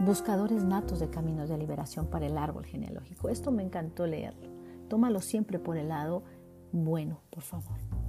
buscadores 0.00 0.62
natos 0.64 1.00
de 1.00 1.08
caminos 1.08 1.48
de 1.48 1.56
liberación 1.56 2.08
para 2.08 2.26
el 2.26 2.36
árbol 2.36 2.66
genealógico. 2.66 3.30
Esto 3.30 3.50
me 3.50 3.62
encantó 3.62 4.06
leerlo. 4.06 4.48
Tómalo 4.88 5.22
siempre 5.22 5.58
por 5.58 5.78
el 5.78 5.88
lado 5.88 6.24
bueno, 6.72 7.20
por 7.30 7.42
favor. 7.42 7.99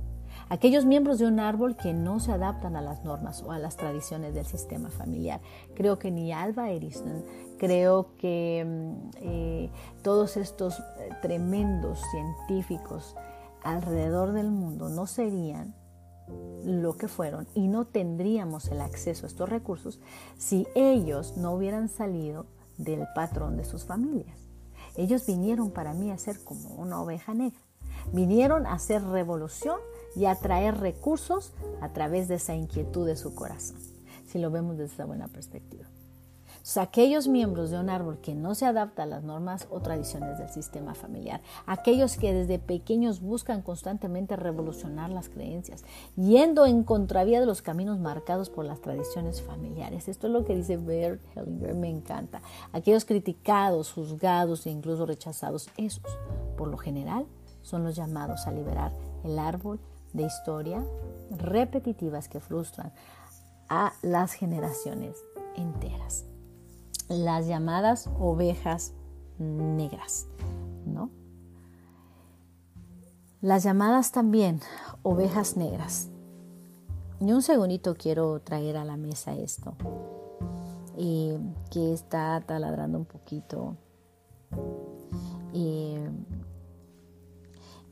Aquellos 0.52 0.84
miembros 0.84 1.18
de 1.18 1.28
un 1.28 1.40
árbol 1.40 1.78
que 1.78 1.94
no 1.94 2.20
se 2.20 2.34
adaptan 2.34 2.76
a 2.76 2.82
las 2.82 3.06
normas 3.06 3.42
o 3.42 3.54
a 3.54 3.58
las 3.58 3.78
tradiciones 3.78 4.34
del 4.34 4.46
sistema 4.46 4.90
familiar. 4.90 5.40
Creo 5.76 5.98
que 5.98 6.12
ni 6.12 6.34
Alba 6.34 6.72
Edison, 6.72 7.24
creo 7.58 8.18
que 8.18 8.66
mm, 8.68 9.10
eh, 9.22 9.72
todos 10.04 10.36
estos 10.36 10.78
eh, 10.78 11.10
tremendos 11.22 12.02
científicos 12.12 13.16
alrededor 13.64 14.34
del 14.34 14.52
mundo 14.52 14.90
no 14.90 15.08
serían 15.08 15.74
lo 16.66 16.98
que 16.98 17.08
fueron 17.08 17.48
y 17.56 17.70
no 17.70 17.88
tendríamos 17.88 18.68
el 18.68 18.82
acceso 18.82 19.26
a 19.26 19.30
estos 19.30 19.48
recursos 19.48 20.02
si 20.38 20.68
ellos 20.76 21.38
no 21.38 21.54
hubieran 21.54 21.88
salido 21.88 22.46
del 22.78 23.08
patrón 23.16 23.56
de 23.56 23.64
sus 23.64 23.86
familias. 23.86 24.50
Ellos 24.98 25.26
vinieron 25.26 25.72
para 25.72 25.94
mí 25.94 26.12
a 26.12 26.18
ser 26.18 26.44
como 26.44 26.76
una 26.76 27.02
oveja 27.02 27.34
negra. 27.34 27.62
Vinieron 28.12 28.66
a 28.66 28.74
hacer 28.74 29.02
revolución 29.02 29.80
y 30.15 30.26
a 30.26 30.36
traer 30.36 30.78
recursos 30.78 31.54
a 31.82 31.89
través 31.89 32.28
de 32.28 32.36
esa 32.36 32.56
inquietud 32.56 33.06
de 33.06 33.17
su 33.17 33.34
corazón, 33.36 33.78
si 34.26 34.39
lo 34.39 34.52
vemos 34.52 34.78
desde 34.78 34.93
esa 34.93 35.06
buena 35.06 35.28
perspectiva 35.28 35.86
aquellos 36.78 37.28
miembros 37.28 37.71
de 37.71 37.80
un 37.80 37.89
árbol 37.89 38.19
que 38.19 38.36
no 38.36 38.56
se 38.56 38.65
adapta 38.65 39.04
a 39.04 39.06
las 39.06 39.24
normas 39.24 39.67
o 39.69 39.82
tradiciones 39.82 40.38
del 40.38 40.50
sistema 40.50 40.93
familiar, 40.93 41.41
aquellos 41.65 42.17
que 42.17 42.34
desde 42.34 42.60
pequeños 42.60 43.19
buscan 43.19 43.62
constantemente 43.62 44.36
revolucionar 44.36 45.10
las 45.10 45.30
creencias, 45.30 45.84
yendo 46.15 46.65
en 46.65 46.84
contravía 46.84 47.39
de 47.39 47.45
los 47.45 47.62
caminos 47.62 48.00
marcados 48.00 48.50
por 48.50 48.65
las 48.65 48.80
tradiciones 48.82 49.41
familiares. 49.41 50.08
Esto 50.08 50.28
es 50.28 50.34
lo 50.34 50.45
que 50.45 50.56
dice 50.56 50.78
Bert 50.78 51.21
Hellinger, 51.36 51.76
me 51.76 51.89
encanta. 51.89 52.41
Aquellos 52.71 53.06
criticados, 53.06 53.91
juzgados 53.91 54.65
e 54.65 54.69
incluso 54.69 55.06
rechazados, 55.06 55.69
esos, 55.78 56.17
por 56.58 56.67
lo 56.67 56.78
general, 56.78 57.26
son 57.63 57.84
los 57.84 57.95
llamados 57.95 58.47
a 58.47 58.52
liberar 58.52 58.91
el 59.24 59.38
árbol 59.38 59.80
de 60.13 60.24
historia 60.24 60.84
repetitivas 61.30 62.28
que 62.28 62.39
frustran 62.39 62.93
a 63.69 63.93
las 64.02 64.34
generaciones 64.34 65.15
enteras 65.56 66.26
las 67.12 67.47
llamadas 67.47 68.10
ovejas 68.19 68.93
negras, 69.38 70.28
¿no? 70.86 71.10
Las 73.41 73.63
llamadas 73.63 74.12
también 74.12 74.62
ovejas 75.04 75.58
negras. 75.58 76.10
Y 77.19 77.32
un 77.34 77.41
segundito 77.41 77.95
quiero 77.95 78.39
traer 78.39 78.78
a 78.78 78.86
la 78.86 78.97
mesa 78.97 79.34
esto, 79.34 79.76
y 80.97 81.34
que 81.69 81.93
está 81.93 82.41
taladrando 82.41 82.97
un 82.97 83.06
poquito. 83.06 83.76
Y 85.54 85.95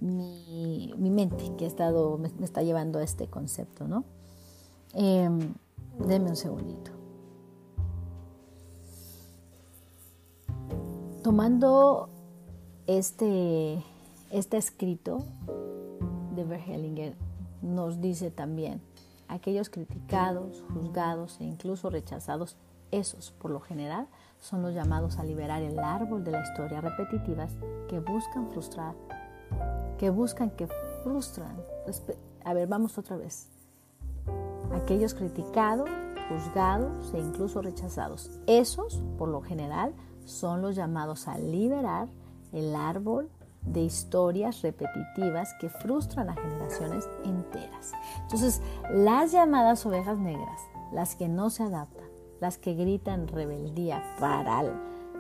mi, 0.02 0.94
mente 0.98 1.52
que 1.58 1.66
ha 1.66 1.68
estado, 1.68 2.18
me, 2.18 2.30
está 2.44 2.62
llevando 2.64 3.00
a 3.00 3.04
este 3.04 3.28
concepto, 3.28 3.88
¿no? 3.88 4.04
Eh, 4.94 5.30
deme 6.00 6.30
un 6.30 6.36
segundito. 6.36 6.92
Tomando 11.24 12.10
este, 12.88 13.84
este 14.32 14.58
escrito 14.58 15.20
de 16.36 16.44
Verhellinger, 16.44 17.16
nos 17.62 18.00
dice 18.00 18.32
también, 18.32 18.82
aquellos 19.28 19.70
criticados, 19.70 20.64
juzgados 20.74 21.40
e 21.40 21.44
incluso 21.44 21.90
rechazados, 21.90 22.56
esos 22.92 23.32
por 23.32 23.52
lo 23.52 23.60
general 23.60 24.08
son 24.40 24.62
los 24.62 24.74
llamados 24.74 25.20
a 25.20 25.24
liberar 25.24 25.62
el 25.62 25.78
árbol 25.80 26.24
de 26.24 26.32
la 26.32 26.42
historia 26.42 26.82
repetitivas 26.82 27.56
que 27.88 28.00
buscan 28.00 28.50
frustrar, 28.50 28.96
que 30.00 30.10
buscan 30.10 30.50
que 30.52 30.68
frustran. 31.04 31.62
A 32.46 32.54
ver, 32.54 32.68
vamos 32.68 32.98
otra 32.98 33.18
vez. 33.18 33.50
Aquellos 34.74 35.14
criticados, 35.14 35.90
juzgados 36.30 37.14
e 37.14 37.20
incluso 37.20 37.62
rechazados, 37.62 38.40
esos 38.48 39.04
por 39.18 39.30
lo 39.30 39.42
general 39.42 39.94
son 40.26 40.62
los 40.62 40.76
llamados 40.76 41.28
a 41.28 41.38
liberar 41.38 42.08
el 42.54 42.76
árbol 42.76 43.30
de 43.62 43.82
historias 43.82 44.62
repetitivas 44.62 45.54
que 45.60 45.70
frustran 45.70 46.30
a 46.30 46.36
generaciones 46.36 47.10
enteras. 47.26 47.92
Entonces, 48.22 48.62
las 48.92 49.32
llamadas 49.32 49.86
ovejas 49.86 50.18
negras, 50.18 50.62
las 50.94 51.16
que 51.16 51.28
no 51.28 51.50
se 51.50 51.64
adaptan, 51.64 52.08
las 52.40 52.58
que 52.58 52.74
gritan 52.74 53.28
rebeldía 53.28 54.02
para, 54.20 54.64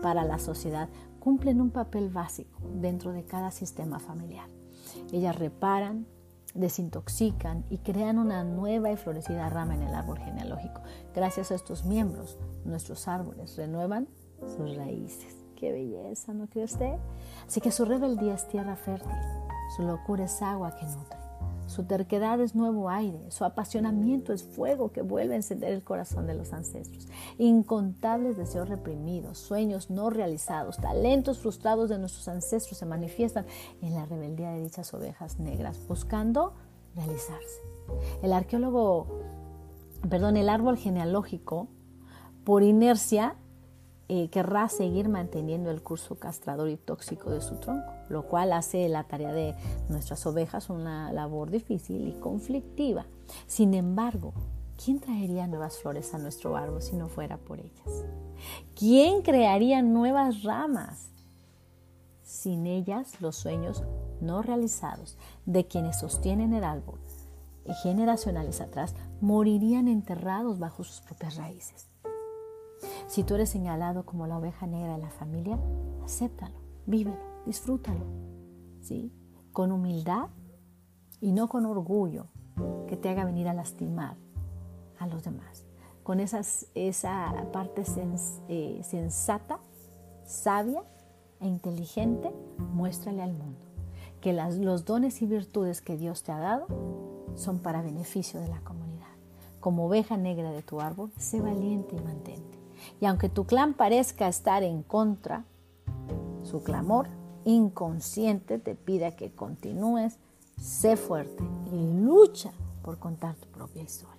para 0.01 0.23
la 0.23 0.39
sociedad, 0.39 0.87
cumplen 1.19 1.59
un 1.59 1.71
papel 1.71 2.09
básico 2.09 2.61
dentro 2.75 3.11
de 3.11 3.25
cada 3.25 3.51
sistema 3.51 3.99
familiar. 3.99 4.47
Ellas 5.11 5.35
reparan, 5.37 6.07
desintoxican 6.53 7.65
y 7.69 7.79
crean 7.79 8.17
una 8.17 8.43
nueva 8.43 8.91
y 8.91 8.97
florecida 8.97 9.49
rama 9.49 9.75
en 9.75 9.83
el 9.83 9.93
árbol 9.93 10.19
genealógico. 10.19 10.81
Gracias 11.13 11.51
a 11.51 11.55
estos 11.55 11.85
miembros, 11.85 12.37
nuestros 12.65 13.07
árboles 13.07 13.55
renuevan 13.57 14.07
sus 14.41 14.75
raíces. 14.75 15.35
Qué 15.55 15.71
belleza, 15.71 16.33
¿no 16.33 16.47
cree 16.47 16.63
usted? 16.63 16.95
Así 17.45 17.59
que 17.59 17.71
su 17.71 17.83
rebeldía 17.83 18.35
es 18.35 18.47
tierra 18.47 18.75
fértil, 18.75 19.11
su 19.75 19.83
locura 19.83 20.23
es 20.23 20.41
agua 20.41 20.75
que 20.75 20.85
nutre, 20.85 21.19
su 21.69 21.83
terquedad 21.83 22.41
es 22.41 22.55
nuevo 22.55 22.89
aire, 22.89 23.29
su 23.29 23.45
apasionamiento 23.45 24.33
es 24.33 24.43
fuego 24.43 24.91
que 24.91 25.03
vuelve 25.03 25.35
a 25.35 25.37
encender 25.37 25.71
el 25.71 25.83
corazón 25.83 26.25
de 26.25 26.33
los 26.33 26.51
ancestros. 26.51 27.07
Incontables 27.37 28.37
deseos 28.37 28.67
reprimidos, 28.67 29.37
sueños 29.37 29.91
no 29.91 30.09
realizados, 30.09 30.77
talentos 30.77 31.37
frustrados 31.37 31.89
de 31.89 31.99
nuestros 31.99 32.27
ancestros 32.27 32.79
se 32.79 32.85
manifiestan 32.87 33.45
en 33.81 33.93
la 33.93 34.05
rebeldía 34.05 34.49
de 34.51 34.63
dichas 34.63 34.93
ovejas 34.95 35.39
negras, 35.39 35.79
buscando 35.87 36.53
realizarse. 36.95 37.61
El 38.23 38.33
arqueólogo, 38.33 39.07
perdón, 40.09 40.37
el 40.37 40.49
árbol 40.49 40.75
genealógico, 40.75 41.67
por 42.43 42.63
inercia, 42.63 43.35
eh, 44.09 44.29
querrá 44.29 44.67
seguir 44.69 45.07
manteniendo 45.07 45.71
el 45.71 45.81
curso 45.81 46.19
castrador 46.19 46.69
y 46.69 46.77
tóxico 46.77 47.29
de 47.29 47.41
su 47.41 47.55
tronco, 47.55 47.93
lo 48.09 48.23
cual 48.23 48.51
hace 48.53 48.89
la 48.89 49.03
tarea 49.05 49.31
de 49.31 49.55
nuestras 49.87 50.25
ovejas 50.25 50.69
una 50.69 51.13
labor 51.13 51.49
difícil 51.51 52.07
y 52.07 52.19
conflictiva. 52.19 53.05
Sin 53.47 53.73
embargo, 53.73 54.33
¿quién 54.83 54.99
traería 54.99 55.47
nuevas 55.47 55.77
flores 55.77 56.13
a 56.13 56.17
nuestro 56.17 56.57
árbol 56.57 56.81
si 56.81 56.95
no 56.95 57.07
fuera 57.07 57.37
por 57.37 57.59
ellas? 57.59 58.05
¿Quién 58.75 59.21
crearía 59.21 59.81
nuevas 59.81 60.43
ramas? 60.43 61.09
Sin 62.23 62.67
ellas, 62.67 63.21
los 63.21 63.35
sueños 63.35 63.83
no 64.19 64.41
realizados 64.41 65.17
de 65.45 65.67
quienes 65.67 65.99
sostienen 65.99 66.53
el 66.53 66.63
árbol 66.63 66.99
generacionales 67.73 68.61
atrás 68.61 68.95
morirían 69.21 69.87
enterrados 69.87 70.59
bajo 70.59 70.83
sus 70.83 71.01
propias 71.01 71.35
raíces. 71.35 71.88
Si 73.07 73.23
tú 73.23 73.35
eres 73.35 73.49
señalado 73.49 74.05
como 74.05 74.27
la 74.27 74.37
oveja 74.37 74.67
negra 74.67 74.93
de 74.93 75.01
la 75.01 75.09
familia, 75.09 75.59
acéptalo, 76.03 76.59
vívelo, 76.85 77.17
disfrútalo, 77.45 78.05
¿sí? 78.81 79.11
Con 79.51 79.71
humildad 79.71 80.29
y 81.21 81.31
no 81.31 81.49
con 81.49 81.65
orgullo 81.65 82.27
que 82.87 82.97
te 82.97 83.09
haga 83.09 83.25
venir 83.25 83.47
a 83.47 83.53
lastimar 83.53 84.15
a 84.99 85.07
los 85.07 85.23
demás. 85.23 85.65
Con 86.03 86.19
esa 86.19 86.41
parte 87.51 87.83
eh, 88.47 88.81
sensata, 88.83 89.59
sabia 90.25 90.83
e 91.39 91.47
inteligente, 91.47 92.31
muéstrale 92.73 93.21
al 93.21 93.33
mundo 93.33 93.69
que 94.21 94.33
los 94.33 94.85
dones 94.85 95.21
y 95.21 95.25
virtudes 95.25 95.81
que 95.81 95.97
Dios 95.97 96.23
te 96.23 96.31
ha 96.31 96.39
dado 96.39 96.67
son 97.35 97.59
para 97.59 97.81
beneficio 97.81 98.39
de 98.39 98.49
la 98.49 98.59
comunidad. 98.61 99.07
Como 99.59 99.85
oveja 99.85 100.17
negra 100.17 100.51
de 100.51 100.61
tu 100.61 100.81
árbol, 100.81 101.11
sé 101.17 101.41
valiente 101.41 101.95
y 101.95 102.01
mantente. 102.01 102.58
Y 102.99 103.05
aunque 103.05 103.29
tu 103.29 103.45
clan 103.45 103.73
parezca 103.73 104.27
estar 104.27 104.63
en 104.63 104.83
contra, 104.83 105.45
su 106.43 106.63
clamor 106.63 107.07
inconsciente 107.45 108.59
te 108.59 108.75
pide 108.75 109.15
que 109.15 109.31
continúes, 109.31 110.17
sé 110.59 110.97
fuerte 110.97 111.43
y 111.71 111.93
lucha 112.01 112.51
por 112.83 112.99
contar 112.99 113.35
tu 113.35 113.47
propia 113.47 113.83
historia. 113.83 114.15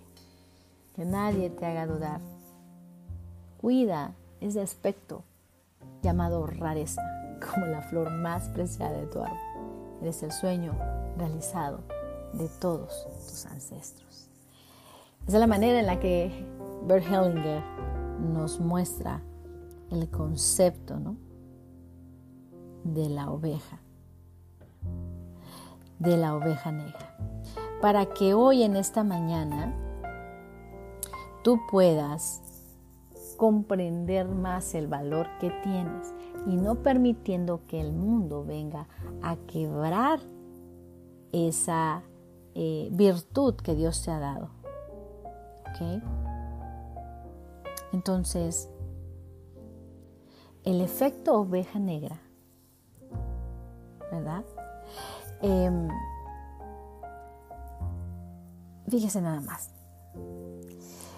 Que 0.94 1.05
nadie 1.05 1.51
te 1.51 1.66
haga 1.66 1.87
dudar. 1.87 2.20
Cuida 3.61 4.14
ese 4.40 4.61
aspecto 4.61 5.23
llamado 6.03 6.46
rareza, 6.46 7.03
como 7.40 7.66
la 7.66 7.83
flor 7.83 8.11
más 8.11 8.49
preciada 8.49 8.99
de 8.99 9.07
tu 9.07 9.20
árbol. 9.20 9.38
Eres 10.01 10.23
el 10.23 10.33
sueño 10.33 10.75
realizado 11.16 11.81
de 12.33 12.49
todos 12.49 13.07
tus 13.29 13.46
ancestros. 13.46 14.31
Esa 15.27 15.37
es 15.37 15.40
la 15.40 15.46
manera 15.46 15.79
en 15.79 15.87
la 15.87 16.01
que 16.01 16.31
Bert 16.87 17.05
Hellinger 17.05 17.62
nos 18.21 18.61
muestra 18.61 19.23
el 19.91 20.09
concepto 20.11 21.17
de 22.85 23.09
la 23.09 23.31
oveja, 23.31 23.81
de 25.99 26.17
la 26.17 26.35
oveja 26.35 26.73
negra, 26.73 27.17
para 27.81 28.07
que 28.07 28.35
hoy 28.35 28.63
en 28.63 28.77
esta 28.77 29.05
mañana 29.05 29.75
tú 31.43 31.59
puedas 31.71 32.43
comprender 33.37 34.29
más 34.29 34.75
el 34.75 34.87
valor 34.87 35.27
que 35.41 35.51
tienes 35.63 36.15
y 36.47 36.57
no 36.57 36.83
permitiendo 36.83 37.63
que 37.67 37.81
el 37.81 37.93
mundo 37.93 38.45
venga 38.45 38.87
a 39.23 39.37
quebrar 39.37 40.21
esa 41.33 42.03
eh, 42.55 42.89
virtud 42.93 43.55
que 43.55 43.75
Dios 43.75 44.03
te 44.05 44.11
ha 44.11 44.19
dado. 44.19 44.51
Entonces, 47.92 48.68
el 50.64 50.81
efecto 50.81 51.40
oveja 51.40 51.79
negra, 51.79 52.20
¿verdad? 54.11 54.44
Em, 55.42 55.88
fíjese 58.88 59.20
nada 59.20 59.40
más. 59.40 59.70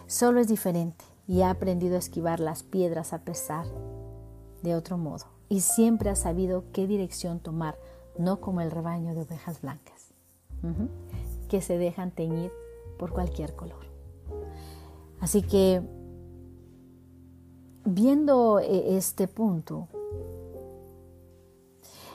Solo 0.06 0.40
es 0.40 0.48
diferente 0.48 1.04
y 1.26 1.42
ha 1.42 1.50
aprendido 1.50 1.96
a 1.96 1.98
esquivar 1.98 2.40
las 2.40 2.62
piedras 2.62 3.12
a 3.12 3.24
pesar 3.24 3.66
de 4.62 4.74
otro 4.74 4.98
modo 4.98 5.24
y 5.48 5.60
siempre 5.60 6.10
ha 6.10 6.14
sabido 6.14 6.64
qué 6.72 6.86
dirección 6.86 7.40
tomar, 7.40 7.76
no 8.18 8.40
como 8.40 8.60
el 8.60 8.70
rebaño 8.70 9.14
de 9.14 9.22
ovejas 9.22 9.60
blancas, 9.60 10.12
que 11.48 11.60
se 11.60 11.76
dejan 11.78 12.10
teñir 12.10 12.52
por 12.98 13.12
cualquier 13.12 13.54
color. 13.54 13.84
Así 15.20 15.42
que, 15.42 15.82
viendo 17.84 18.60
eh, 18.60 18.96
este 18.96 19.28
punto, 19.28 19.88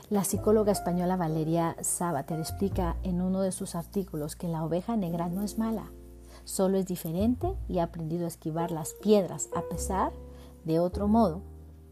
la 0.10 0.24
psicóloga 0.24 0.72
española 0.72 1.18
Valeria 1.18 1.76
Sabater 1.82 2.40
explica 2.40 2.96
en 3.04 3.22
uno 3.22 3.42
de 3.42 3.52
sus 3.52 3.76
artículos 3.76 4.36
que 4.36 4.48
la 4.48 4.64
oveja 4.64 4.96
negra 4.96 5.28
no 5.28 5.44
es 5.44 5.58
mala, 5.58 5.92
solo 6.46 6.78
es 6.78 6.86
diferente 6.86 7.58
y 7.68 7.80
ha 7.80 7.84
aprendido 7.84 8.26
a 8.26 8.30
esquivar 8.30 8.72
las 8.72 8.94
piedras 8.94 9.50
a 9.54 9.64
pesar 9.64 10.14
de 10.64 10.80
otro 10.80 11.10
modo 11.10 11.42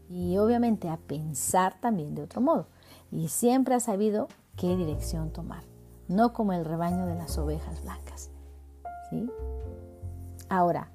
y 0.08 0.38
obviamente 0.38 0.88
a 0.88 0.96
pensar 0.96 1.78
también 1.80 2.14
de 2.14 2.22
otro 2.22 2.40
modo. 2.40 2.68
Y 3.12 3.28
siempre 3.28 3.74
ha 3.74 3.80
sabido 3.80 4.28
qué 4.56 4.76
dirección 4.76 5.30
tomar, 5.30 5.64
no 6.08 6.32
como 6.32 6.54
el 6.54 6.64
rebaño 6.64 7.06
de 7.06 7.16
las 7.16 7.36
ovejas 7.36 7.82
blancas. 7.82 8.30
¿sí? 9.10 9.28
Ahora, 10.48 10.90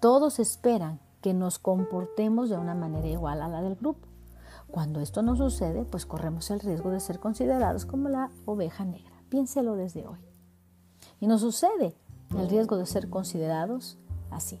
todos 0.00 0.40
esperan 0.40 0.98
que 1.24 1.32
nos 1.32 1.58
comportemos 1.58 2.50
de 2.50 2.58
una 2.58 2.74
manera 2.74 3.08
igual 3.08 3.40
a 3.40 3.48
la 3.48 3.62
del 3.62 3.76
grupo. 3.76 4.06
Cuando 4.70 5.00
esto 5.00 5.22
no 5.22 5.34
sucede, 5.36 5.86
pues 5.86 6.04
corremos 6.04 6.50
el 6.50 6.60
riesgo 6.60 6.90
de 6.90 7.00
ser 7.00 7.18
considerados 7.18 7.86
como 7.86 8.10
la 8.10 8.30
oveja 8.44 8.84
negra. 8.84 9.22
Piénselo 9.30 9.74
desde 9.74 10.06
hoy. 10.06 10.18
Y 11.20 11.26
nos 11.26 11.40
sucede 11.40 11.96
el 12.38 12.50
riesgo 12.50 12.76
de 12.76 12.84
ser 12.84 13.08
considerados 13.08 13.96
así. 14.30 14.60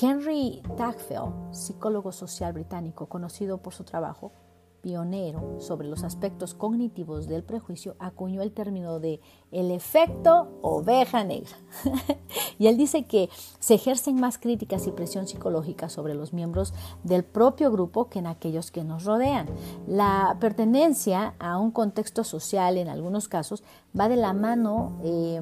Henry 0.00 0.62
Tagfeld, 0.78 1.52
psicólogo 1.52 2.10
social 2.10 2.54
británico 2.54 3.10
conocido 3.10 3.58
por 3.58 3.74
su 3.74 3.84
trabajo 3.84 4.32
pionero 4.80 5.56
sobre 5.60 5.88
los 5.88 6.04
aspectos 6.04 6.54
cognitivos 6.54 7.26
del 7.26 7.42
prejuicio, 7.42 7.96
acuñó 7.98 8.42
el 8.42 8.52
término 8.52 9.00
de 9.00 9.20
el 9.50 9.70
efecto 9.70 10.48
oveja 10.62 11.24
negra. 11.24 11.50
y 12.58 12.66
él 12.66 12.76
dice 12.76 13.04
que 13.04 13.28
se 13.58 13.74
ejercen 13.74 14.16
más 14.20 14.38
críticas 14.38 14.86
y 14.86 14.92
presión 14.92 15.26
psicológica 15.26 15.88
sobre 15.88 16.14
los 16.14 16.32
miembros 16.32 16.74
del 17.02 17.24
propio 17.24 17.70
grupo 17.70 18.08
que 18.08 18.18
en 18.18 18.26
aquellos 18.26 18.70
que 18.70 18.84
nos 18.84 19.04
rodean. 19.04 19.48
La 19.86 20.36
pertenencia 20.40 21.34
a 21.38 21.58
un 21.58 21.70
contexto 21.70 22.24
social 22.24 22.76
en 22.76 22.88
algunos 22.88 23.28
casos 23.28 23.62
va 23.98 24.08
de 24.08 24.16
la 24.16 24.32
mano 24.32 24.98
eh, 25.02 25.40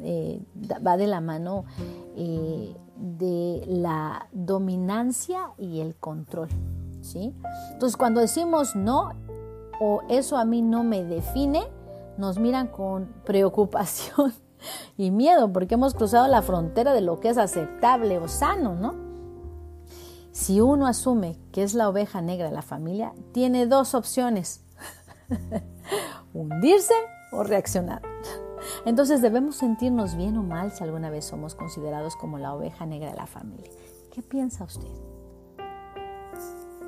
eh, 0.00 0.40
va 0.86 0.96
de 0.96 1.06
la 1.06 1.20
mano 1.20 1.64
eh, 2.16 2.74
de 2.96 3.64
la 3.66 4.28
dominancia 4.32 5.52
y 5.58 5.80
el 5.80 5.96
control. 5.96 6.48
Entonces, 7.16 7.96
cuando 7.96 8.20
decimos 8.20 8.76
no 8.76 9.12
o 9.80 10.02
eso 10.08 10.36
a 10.36 10.44
mí 10.44 10.62
no 10.62 10.84
me 10.84 11.04
define, 11.04 11.66
nos 12.16 12.38
miran 12.38 12.66
con 12.68 13.06
preocupación 13.24 14.34
y 14.96 15.10
miedo 15.10 15.52
porque 15.52 15.74
hemos 15.74 15.94
cruzado 15.94 16.26
la 16.28 16.42
frontera 16.42 16.92
de 16.92 17.00
lo 17.00 17.20
que 17.20 17.30
es 17.30 17.38
aceptable 17.38 18.18
o 18.18 18.28
sano, 18.28 18.74
¿no? 18.74 18.94
Si 20.32 20.60
uno 20.60 20.86
asume 20.86 21.36
que 21.52 21.62
es 21.62 21.74
la 21.74 21.88
oveja 21.88 22.20
negra 22.20 22.48
de 22.48 22.54
la 22.54 22.62
familia, 22.62 23.12
tiene 23.32 23.66
dos 23.66 23.94
opciones, 23.94 24.64
hundirse 26.34 26.94
o 27.32 27.42
reaccionar. 27.42 28.02
Entonces 28.84 29.20
debemos 29.20 29.56
sentirnos 29.56 30.16
bien 30.16 30.36
o 30.36 30.42
mal 30.42 30.72
si 30.72 30.84
alguna 30.84 31.10
vez 31.10 31.24
somos 31.24 31.54
considerados 31.54 32.14
como 32.16 32.38
la 32.38 32.54
oveja 32.54 32.86
negra 32.86 33.10
de 33.10 33.16
la 33.16 33.26
familia. 33.26 33.70
¿Qué 34.12 34.22
piensa 34.22 34.64
usted? 34.64 35.07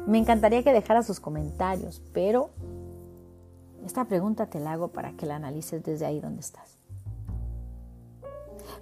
Me 0.07 0.19
encantaría 0.19 0.63
que 0.63 0.73
dejara 0.73 1.03
sus 1.03 1.21
comentarios, 1.21 2.03
pero 2.13 2.51
esta 3.85 4.05
pregunta 4.07 4.47
te 4.47 4.61
la 4.61 4.73
hago 4.73 4.89
para 4.89 5.13
que 5.13 5.27
la 5.27 5.37
analices 5.37 5.83
desde 5.83 6.07
ahí 6.07 6.21
donde 6.21 6.41
estás. 6.41 6.79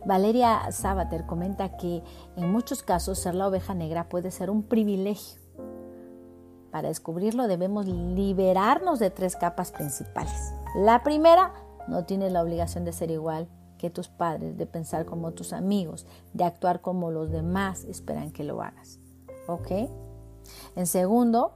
Valeria 0.04 0.70
Sabater 0.70 1.26
comenta 1.26 1.76
que 1.76 2.02
en 2.36 2.52
muchos 2.52 2.82
casos 2.82 3.18
ser 3.18 3.34
la 3.34 3.48
oveja 3.48 3.74
negra 3.74 4.08
puede 4.08 4.30
ser 4.30 4.50
un 4.50 4.62
privilegio. 4.62 5.40
Para 6.70 6.88
descubrirlo 6.88 7.48
debemos 7.48 7.86
liberarnos 7.86 8.98
de 8.98 9.10
tres 9.10 9.36
capas 9.36 9.72
principales. 9.72 10.52
La 10.76 11.02
primera 11.02 11.52
no 11.88 12.04
tienes 12.04 12.32
la 12.32 12.42
obligación 12.42 12.84
de 12.84 12.92
ser 12.92 13.10
igual 13.10 13.48
que 13.78 13.90
tus 13.90 14.08
padres, 14.08 14.58
de 14.58 14.66
pensar 14.66 15.06
como 15.06 15.32
tus 15.32 15.52
amigos, 15.52 16.06
de 16.34 16.44
actuar 16.44 16.80
como 16.80 17.10
los 17.10 17.30
demás 17.30 17.84
esperan 17.84 18.32
que 18.32 18.44
lo 18.44 18.60
hagas. 18.60 18.98
¿Ok? 19.46 19.88
En 20.76 20.86
segundo, 20.86 21.52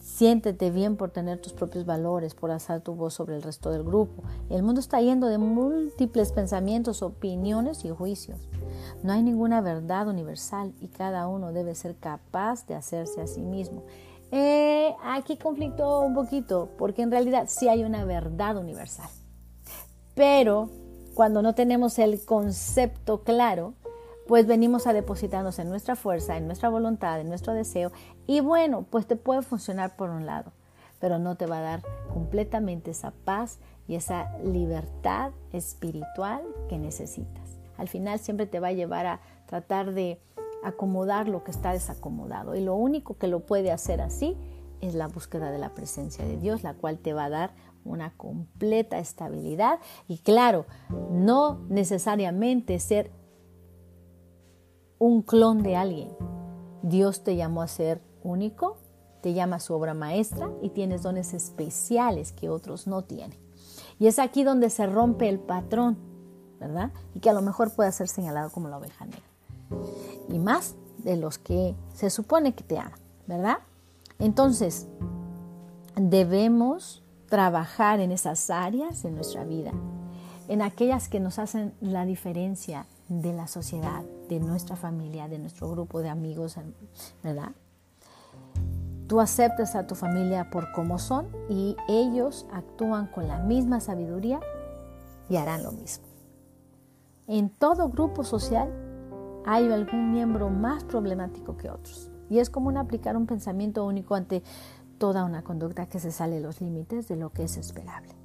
siéntete 0.00 0.70
bien 0.70 0.96
por 0.96 1.10
tener 1.10 1.40
tus 1.40 1.52
propios 1.52 1.86
valores, 1.86 2.34
por 2.34 2.50
alzar 2.50 2.80
tu 2.82 2.94
voz 2.94 3.14
sobre 3.14 3.36
el 3.36 3.42
resto 3.42 3.70
del 3.70 3.82
grupo. 3.82 4.22
El 4.50 4.62
mundo 4.62 4.80
está 4.80 5.00
yendo 5.00 5.26
de 5.26 5.38
múltiples 5.38 6.32
pensamientos, 6.32 7.02
opiniones 7.02 7.84
y 7.84 7.90
juicios. 7.90 8.38
No 9.02 9.12
hay 9.12 9.22
ninguna 9.22 9.60
verdad 9.60 10.08
universal 10.08 10.72
y 10.80 10.88
cada 10.88 11.26
uno 11.26 11.52
debe 11.52 11.74
ser 11.74 11.96
capaz 11.96 12.66
de 12.66 12.74
hacerse 12.74 13.20
a 13.20 13.26
sí 13.26 13.40
mismo. 13.40 13.82
Eh, 14.30 14.94
aquí 15.04 15.36
conflicto 15.36 16.00
un 16.00 16.14
poquito, 16.14 16.68
porque 16.76 17.02
en 17.02 17.10
realidad 17.10 17.46
sí 17.48 17.68
hay 17.68 17.84
una 17.84 18.04
verdad 18.04 18.56
universal. 18.56 19.08
Pero 20.14 20.70
cuando 21.14 21.42
no 21.42 21.54
tenemos 21.54 21.98
el 21.98 22.24
concepto 22.24 23.22
claro, 23.22 23.74
pues 24.26 24.46
venimos 24.46 24.86
a 24.86 24.92
depositarnos 24.92 25.58
en 25.58 25.68
nuestra 25.68 25.96
fuerza, 25.96 26.36
en 26.36 26.46
nuestra 26.46 26.68
voluntad, 26.68 27.20
en 27.20 27.28
nuestro 27.28 27.52
deseo. 27.52 27.92
Y 28.26 28.40
bueno, 28.40 28.86
pues 28.90 29.06
te 29.06 29.16
puede 29.16 29.42
funcionar 29.42 29.96
por 29.96 30.10
un 30.10 30.26
lado, 30.26 30.52
pero 31.00 31.18
no 31.18 31.36
te 31.36 31.46
va 31.46 31.58
a 31.58 31.62
dar 31.62 31.82
completamente 32.12 32.90
esa 32.90 33.12
paz 33.24 33.58
y 33.86 33.96
esa 33.96 34.36
libertad 34.38 35.32
espiritual 35.52 36.42
que 36.68 36.78
necesitas. 36.78 37.58
Al 37.76 37.88
final 37.88 38.18
siempre 38.18 38.46
te 38.46 38.60
va 38.60 38.68
a 38.68 38.72
llevar 38.72 39.06
a 39.06 39.20
tratar 39.46 39.92
de 39.92 40.20
acomodar 40.62 41.28
lo 41.28 41.44
que 41.44 41.50
está 41.50 41.72
desacomodado 41.72 42.54
y 42.54 42.60
lo 42.60 42.74
único 42.74 43.18
que 43.18 43.28
lo 43.28 43.40
puede 43.40 43.70
hacer 43.70 44.00
así 44.00 44.36
es 44.80 44.94
la 44.94 45.08
búsqueda 45.08 45.50
de 45.50 45.58
la 45.58 45.74
presencia 45.74 46.24
de 46.24 46.38
Dios, 46.38 46.62
la 46.62 46.74
cual 46.74 46.98
te 46.98 47.12
va 47.12 47.26
a 47.26 47.30
dar 47.30 47.50
una 47.84 48.14
completa 48.16 48.98
estabilidad 48.98 49.78
y 50.08 50.18
claro, 50.18 50.64
no 51.10 51.60
necesariamente 51.68 52.78
ser 52.78 53.10
un 55.04 55.20
clon 55.20 55.62
de 55.62 55.76
alguien. 55.76 56.08
Dios 56.80 57.24
te 57.24 57.36
llamó 57.36 57.60
a 57.60 57.68
ser 57.68 58.00
único, 58.22 58.78
te 59.20 59.34
llama 59.34 59.56
a 59.56 59.60
su 59.60 59.74
obra 59.74 59.92
maestra 59.92 60.50
y 60.62 60.70
tienes 60.70 61.02
dones 61.02 61.34
especiales 61.34 62.32
que 62.32 62.48
otros 62.48 62.86
no 62.86 63.02
tienen. 63.04 63.38
Y 63.98 64.06
es 64.06 64.18
aquí 64.18 64.44
donde 64.44 64.70
se 64.70 64.86
rompe 64.86 65.28
el 65.28 65.38
patrón, 65.38 65.98
¿verdad? 66.58 66.90
Y 67.12 67.20
que 67.20 67.28
a 67.28 67.34
lo 67.34 67.42
mejor 67.42 67.70
puede 67.74 67.92
ser 67.92 68.08
señalado 68.08 68.50
como 68.50 68.70
la 68.70 68.78
oveja 68.78 69.04
negra. 69.04 69.22
Y 70.30 70.38
más 70.38 70.74
de 70.96 71.18
los 71.18 71.36
que 71.36 71.74
se 71.92 72.08
supone 72.08 72.54
que 72.54 72.64
te 72.64 72.78
aman, 72.78 72.98
¿verdad? 73.26 73.58
Entonces, 74.18 74.86
debemos 75.96 77.02
trabajar 77.28 78.00
en 78.00 78.10
esas 78.10 78.48
áreas 78.48 79.04
en 79.04 79.16
nuestra 79.16 79.44
vida, 79.44 79.72
en 80.48 80.62
aquellas 80.62 81.10
que 81.10 81.20
nos 81.20 81.38
hacen 81.38 81.74
la 81.82 82.06
diferencia 82.06 82.86
de 83.08 83.34
la 83.34 83.48
sociedad, 83.48 84.02
de 84.28 84.40
nuestra 84.40 84.76
familia, 84.76 85.28
de 85.28 85.38
nuestro 85.38 85.70
grupo 85.70 86.00
de 86.00 86.08
amigos, 86.08 86.56
¿verdad? 87.22 87.52
Tú 89.06 89.20
aceptas 89.20 89.74
a 89.74 89.86
tu 89.86 89.94
familia 89.94 90.50
por 90.50 90.72
como 90.72 90.98
son 90.98 91.28
y 91.48 91.76
ellos 91.88 92.46
actúan 92.52 93.06
con 93.06 93.28
la 93.28 93.38
misma 93.38 93.80
sabiduría 93.80 94.40
y 95.28 95.36
harán 95.36 95.62
lo 95.62 95.72
mismo. 95.72 96.06
En 97.26 97.50
todo 97.50 97.88
grupo 97.88 98.24
social 98.24 98.72
hay 99.46 99.70
algún 99.70 100.12
miembro 100.12 100.48
más 100.50 100.84
problemático 100.84 101.56
que 101.56 101.70
otros. 101.70 102.10
Y 102.30 102.38
es 102.38 102.48
común 102.48 102.78
aplicar 102.78 103.16
un 103.16 103.26
pensamiento 103.26 103.84
único 103.84 104.14
ante 104.14 104.42
toda 104.98 105.24
una 105.24 105.42
conducta 105.42 105.86
que 105.86 106.00
se 106.00 106.10
sale 106.10 106.36
de 106.36 106.40
los 106.40 106.60
límites 106.60 107.08
de 107.08 107.16
lo 107.16 107.30
que 107.30 107.44
es 107.44 107.56
esperable. 107.56 108.23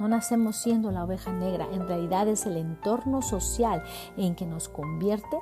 No 0.00 0.08
nacemos 0.08 0.56
siendo 0.56 0.90
la 0.90 1.04
oveja 1.04 1.32
negra, 1.32 1.68
en 1.72 1.86
realidad 1.86 2.28
es 2.28 2.46
el 2.46 2.56
entorno 2.56 3.22
social 3.22 3.82
en 4.16 4.34
que 4.34 4.46
nos 4.46 4.68
convierte 4.68 5.38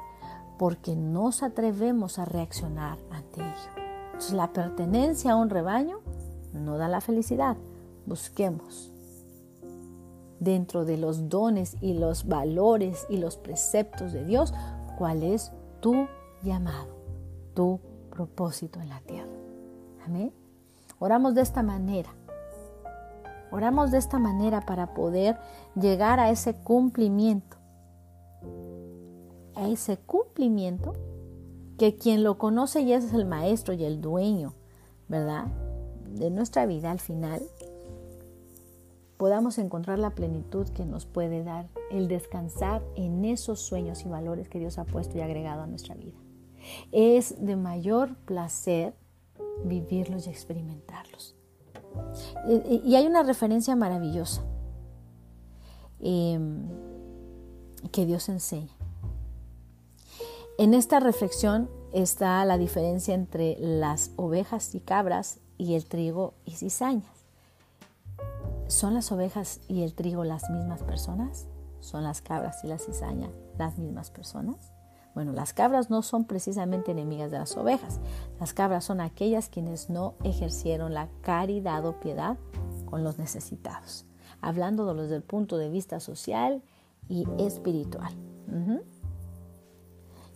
porque 0.59 0.95
nos 0.95 1.43
atrevemos 1.43 2.19
a 2.19 2.27
reaccionar 2.27 2.99
ante 3.11 3.41
ello. 3.41 3.91
Entonces, 4.07 4.33
la 4.33 4.53
pertenencia 4.53 5.33
a 5.33 5.37
un 5.37 5.49
rebaño 5.49 6.01
no 6.53 6.77
da 6.77 6.89
la 6.89 7.01
felicidad. 7.01 7.57
Busquemos 8.05 8.93
dentro 10.41 10.85
de 10.85 10.97
los 10.97 11.29
dones 11.29 11.77
y 11.81 11.95
los 11.95 12.27
valores 12.27 13.07
y 13.09 13.19
los 13.19 13.37
preceptos 13.37 14.13
de 14.13 14.25
Dios 14.25 14.53
cuál 14.99 15.23
es 15.23 15.53
tu 15.81 16.09
llamado, 16.43 16.95
tu 17.55 17.81
propósito 18.11 18.81
en 18.81 18.89
la 18.89 19.01
tierra. 19.01 19.33
Amén. 20.05 20.33
Oramos 20.99 21.35
de 21.35 21.43
esta 21.43 21.63
manera. 21.63 22.11
Oramos 23.51 23.91
de 23.91 23.99
esta 23.99 24.19
manera 24.19 24.61
para 24.61 24.95
poder 24.95 25.39
llegar 25.75 26.21
a 26.21 26.31
ese 26.31 26.55
cumplimiento. 26.55 27.57
A 29.55 29.69
ese 29.69 29.97
cumplimiento 29.99 30.95
que 31.79 31.97
quien 31.97 32.23
lo 32.23 32.39
conoce 32.39 32.85
ya 32.85 32.97
es 32.97 33.13
el 33.13 33.25
maestro 33.25 33.75
y 33.75 33.85
el 33.85 34.01
dueño, 34.01 34.55
¿verdad? 35.09 35.47
De 36.09 36.31
nuestra 36.31 36.67
vida 36.67 36.91
al 36.91 37.01
final, 37.01 37.43
podamos 39.17 39.59
encontrar 39.59 39.99
la 39.99 40.11
plenitud 40.11 40.69
que 40.69 40.85
nos 40.85 41.07
puede 41.07 41.43
dar 41.43 41.69
el 41.91 42.09
descansar 42.09 42.83
en 42.97 43.25
esos 43.25 43.61
sueños 43.61 44.05
y 44.05 44.09
valores 44.09 44.49
que 44.49 44.59
Dios 44.59 44.79
ha 44.79 44.85
puesto 44.85 45.19
y 45.19 45.21
agregado 45.21 45.63
a 45.63 45.67
nuestra 45.67 45.95
vida. 45.95 46.19
Es 46.93 47.35
de 47.45 47.57
mayor 47.57 48.15
placer 48.25 48.95
vivirlos 49.65 50.27
y 50.27 50.31
experimentarlos. 50.31 51.40
Y 52.47 52.95
hay 52.97 53.07
una 53.07 53.23
referencia 53.23 53.77
maravillosa 53.77 54.43
em, 56.01 56.69
que 57.93 58.07
Dios 58.07 58.29
enseña. 58.29 58.73
En 60.59 60.75
esta 60.75 61.01
reflexión 61.01 61.71
está 61.93 62.45
la 62.45 62.59
diferencia 62.59 63.15
entre 63.15 63.57
las 63.59 64.11
ovejas 64.17 64.75
y 64.75 64.81
cabras 64.81 65.39
y 65.59 65.75
el 65.75 65.87
trigo 65.87 66.35
y 66.45 66.53
cizañas. 66.53 67.27
¿Son 68.67 68.95
las 68.95 69.11
ovejas 69.11 69.61
y 69.69 69.83
el 69.83 69.95
trigo 69.95 70.25
las 70.25 70.49
mismas 70.51 70.83
personas? 70.83 71.47
¿Son 71.81 72.05
las 72.05 72.21
cabras 72.21 72.63
y 72.63 72.69
la 72.69 72.79
cizaña 72.79 73.31
las 73.59 73.79
mismas 73.79 74.11
personas? 74.11 74.73
Bueno, 75.21 75.35
las 75.35 75.53
cabras 75.53 75.91
no 75.91 76.01
son 76.01 76.25
precisamente 76.25 76.93
enemigas 76.93 77.31
de 77.31 77.39
las 77.39 77.55
ovejas. 77.55 78.01
Las 78.41 78.55
cabras 78.55 78.87
son 78.87 79.03
aquellas 79.03 79.51
quienes 79.51 79.91
no 79.91 80.15
ejercieron 80.25 80.95
la 80.95 81.11
caridad 81.21 81.85
o 81.85 82.01
piedad 82.01 82.39
con 82.87 83.05
los 83.05 83.19
necesitados, 83.19 84.07
hablando 84.41 84.95
desde 84.95 85.17
el 85.17 85.23
punto 85.23 85.59
de 85.59 85.69
vista 85.69 86.01
social 86.01 86.63
y 87.07 87.27
espiritual. 87.37 88.15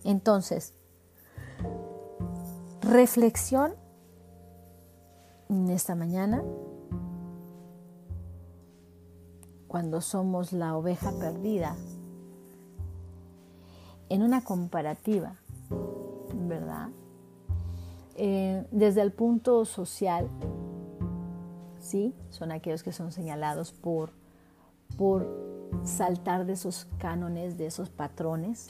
Entonces, 0.03 0.75
reflexión 2.81 3.73
en 5.49 5.71
esta 5.71 5.95
mañana 5.95 6.43
cuando 9.67 9.99
somos 10.01 10.53
la 10.53 10.77
oveja 10.77 11.11
perdida, 11.19 11.75
en 14.09 14.21
una 14.21 14.43
comparativa, 14.43 15.37
¿verdad? 16.33 16.89
Eh, 18.15 18.65
desde 18.71 19.01
el 19.01 19.11
punto 19.11 19.65
social, 19.65 20.29
¿sí? 21.79 22.13
Son 22.29 22.51
aquellos 22.51 22.83
que 22.83 22.91
son 22.91 23.11
señalados 23.11 23.71
por, 23.71 24.11
por 24.97 25.27
saltar 25.83 26.45
de 26.45 26.53
esos 26.53 26.87
cánones, 26.97 27.57
de 27.57 27.65
esos 27.67 27.89
patrones 27.89 28.69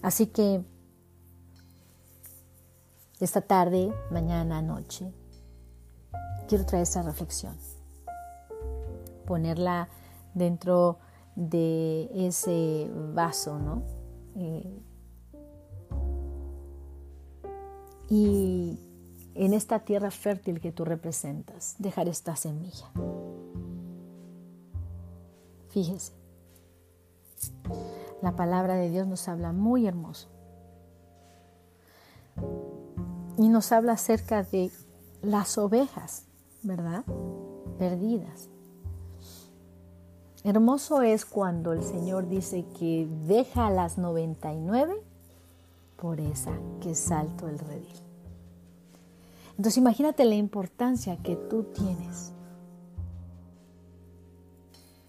Así 0.00 0.26
que 0.26 0.64
esta 3.20 3.40
tarde, 3.40 3.92
mañana, 4.10 4.62
noche, 4.62 5.12
quiero 6.48 6.66
traer 6.66 6.82
esta 6.82 7.02
reflexión, 7.02 7.56
ponerla 9.22 9.88
dentro 10.34 10.98
de 11.34 12.10
ese 12.14 12.90
vaso, 13.14 13.58
¿no? 13.58 13.82
Eh, 14.34 14.82
y 18.08 18.78
en 19.34 19.54
esta 19.54 19.80
tierra 19.80 20.10
fértil 20.10 20.60
que 20.60 20.72
tú 20.72 20.84
representas, 20.84 21.76
dejar 21.78 22.08
esta 22.08 22.36
semilla. 22.36 22.90
Fíjese, 25.70 26.12
la 28.20 28.36
palabra 28.36 28.74
de 28.74 28.90
Dios 28.90 29.06
nos 29.06 29.26
habla 29.28 29.52
muy 29.52 29.86
hermoso. 29.86 30.28
Y 33.38 33.48
nos 33.48 33.72
habla 33.72 33.92
acerca 33.92 34.42
de 34.42 34.70
las 35.22 35.56
ovejas, 35.56 36.26
¿verdad? 36.62 37.04
Perdidas. 37.78 38.50
Hermoso 40.44 41.02
es 41.02 41.24
cuando 41.24 41.72
el 41.72 41.84
Señor 41.84 42.28
dice 42.28 42.64
que 42.78 43.08
deja 43.28 43.70
las 43.70 43.96
99 43.96 44.94
por 45.96 46.18
esa 46.18 46.50
que 46.80 46.96
salto 46.96 47.48
el 47.48 47.60
redil. 47.60 48.02
Entonces 49.52 49.76
imagínate 49.76 50.24
la 50.24 50.34
importancia 50.34 51.16
que 51.22 51.36
tú 51.36 51.64
tienes. 51.64 52.32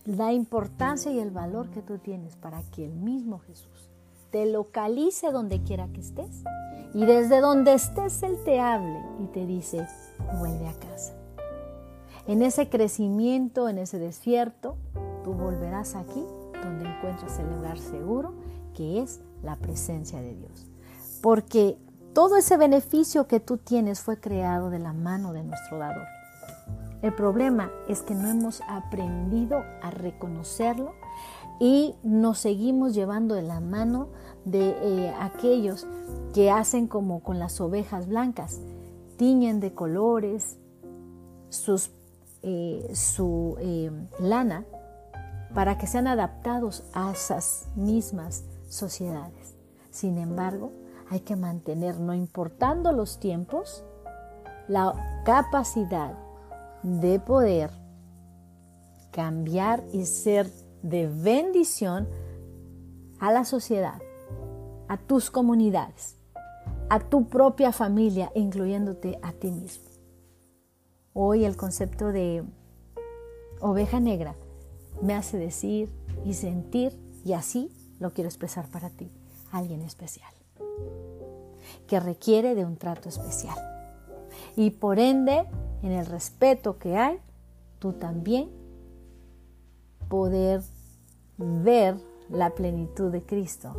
La 0.05 0.33
importancia 0.33 1.11
y 1.11 1.19
el 1.19 1.31
valor 1.31 1.69
que 1.69 1.81
tú 1.81 1.97
tienes 1.97 2.35
para 2.35 2.61
que 2.71 2.85
el 2.85 2.93
mismo 2.93 3.39
Jesús 3.39 3.89
te 4.29 4.45
localice 4.45 5.31
donde 5.31 5.63
quiera 5.63 5.87
que 5.87 6.01
estés 6.01 6.43
y 6.93 7.05
desde 7.05 7.39
donde 7.39 7.73
estés 7.73 8.21
Él 8.21 8.37
te 8.45 8.59
hable 8.59 8.99
y 9.23 9.25
te 9.27 9.47
dice, 9.47 9.87
vuelve 10.37 10.67
a 10.67 10.73
casa. 10.73 11.13
En 12.27 12.43
ese 12.43 12.69
crecimiento, 12.69 13.67
en 13.67 13.79
ese 13.79 13.97
desierto, 13.97 14.77
tú 15.23 15.33
volverás 15.33 15.95
aquí 15.95 16.23
donde 16.63 16.89
encuentras 16.89 17.39
el 17.39 17.49
lugar 17.55 17.77
seguro 17.77 18.33
que 18.75 19.01
es 19.01 19.21
la 19.43 19.55
presencia 19.55 20.21
de 20.21 20.35
Dios. 20.35 20.67
Porque 21.21 21.77
todo 22.13 22.37
ese 22.37 22.57
beneficio 22.57 23.27
que 23.27 23.39
tú 23.39 23.57
tienes 23.57 24.01
fue 24.01 24.19
creado 24.19 24.69
de 24.69 24.79
la 24.79 24.93
mano 24.93 25.33
de 25.33 25.43
nuestro 25.43 25.77
dador. 25.79 26.05
El 27.01 27.13
problema 27.13 27.71
es 27.89 28.01
que 28.01 28.15
no 28.15 28.29
hemos 28.29 28.61
aprendido 28.67 29.63
a 29.81 29.91
reconocerlo 29.91 30.93
y 31.59 31.95
nos 32.03 32.39
seguimos 32.39 32.93
llevando 32.93 33.35
de 33.35 33.41
la 33.41 33.59
mano 33.59 34.07
de 34.45 34.69
eh, 34.69 35.13
aquellos 35.19 35.85
que 36.33 36.49
hacen 36.49 36.87
como 36.87 37.21
con 37.21 37.39
las 37.39 37.59
ovejas 37.61 38.07
blancas, 38.07 38.59
tiñen 39.17 39.59
de 39.59 39.73
colores 39.73 40.57
eh, 42.41 42.91
su 42.93 43.55
eh, 43.59 43.91
lana 44.19 44.65
para 45.53 45.77
que 45.77 45.87
sean 45.87 46.07
adaptados 46.07 46.83
a 46.93 47.11
esas 47.11 47.67
mismas 47.75 48.43
sociedades. 48.67 49.55
Sin 49.91 50.17
embargo, 50.17 50.71
hay 51.09 51.19
que 51.19 51.35
mantener, 51.35 51.99
no 51.99 52.13
importando 52.13 52.91
los 52.91 53.19
tiempos, 53.19 53.83
la 54.67 55.21
capacidad 55.25 56.17
de 56.81 57.19
poder 57.19 57.69
cambiar 59.11 59.83
y 59.93 60.05
ser 60.05 60.49
de 60.81 61.07
bendición 61.07 62.07
a 63.19 63.31
la 63.31 63.45
sociedad, 63.45 64.01
a 64.87 64.97
tus 64.97 65.29
comunidades, 65.29 66.17
a 66.89 66.99
tu 66.99 67.27
propia 67.27 67.71
familia, 67.71 68.31
incluyéndote 68.33 69.19
a 69.21 69.33
ti 69.33 69.51
mismo. 69.51 69.89
Hoy 71.13 71.45
el 71.45 71.55
concepto 71.55 72.07
de 72.07 72.43
oveja 73.61 73.99
negra 73.99 74.35
me 75.01 75.13
hace 75.13 75.37
decir 75.37 75.89
y 76.25 76.33
sentir, 76.33 76.97
y 77.25 77.33
así 77.33 77.69
lo 77.99 78.13
quiero 78.13 78.27
expresar 78.27 78.67
para 78.67 78.89
ti, 78.89 79.11
alguien 79.51 79.81
especial 79.81 80.33
que 81.87 81.99
requiere 81.99 82.55
de 82.55 82.65
un 82.65 82.77
trato 82.77 83.09
especial. 83.09 83.57
Y 84.55 84.71
por 84.71 84.99
ende, 84.99 85.45
en 85.81 85.91
el 85.91 86.05
respeto 86.05 86.77
que 86.77 86.97
hay, 86.97 87.19
tú 87.79 87.93
también 87.93 88.49
poder 90.07 90.61
ver 91.37 91.97
la 92.29 92.51
plenitud 92.51 93.11
de 93.11 93.23
Cristo 93.23 93.73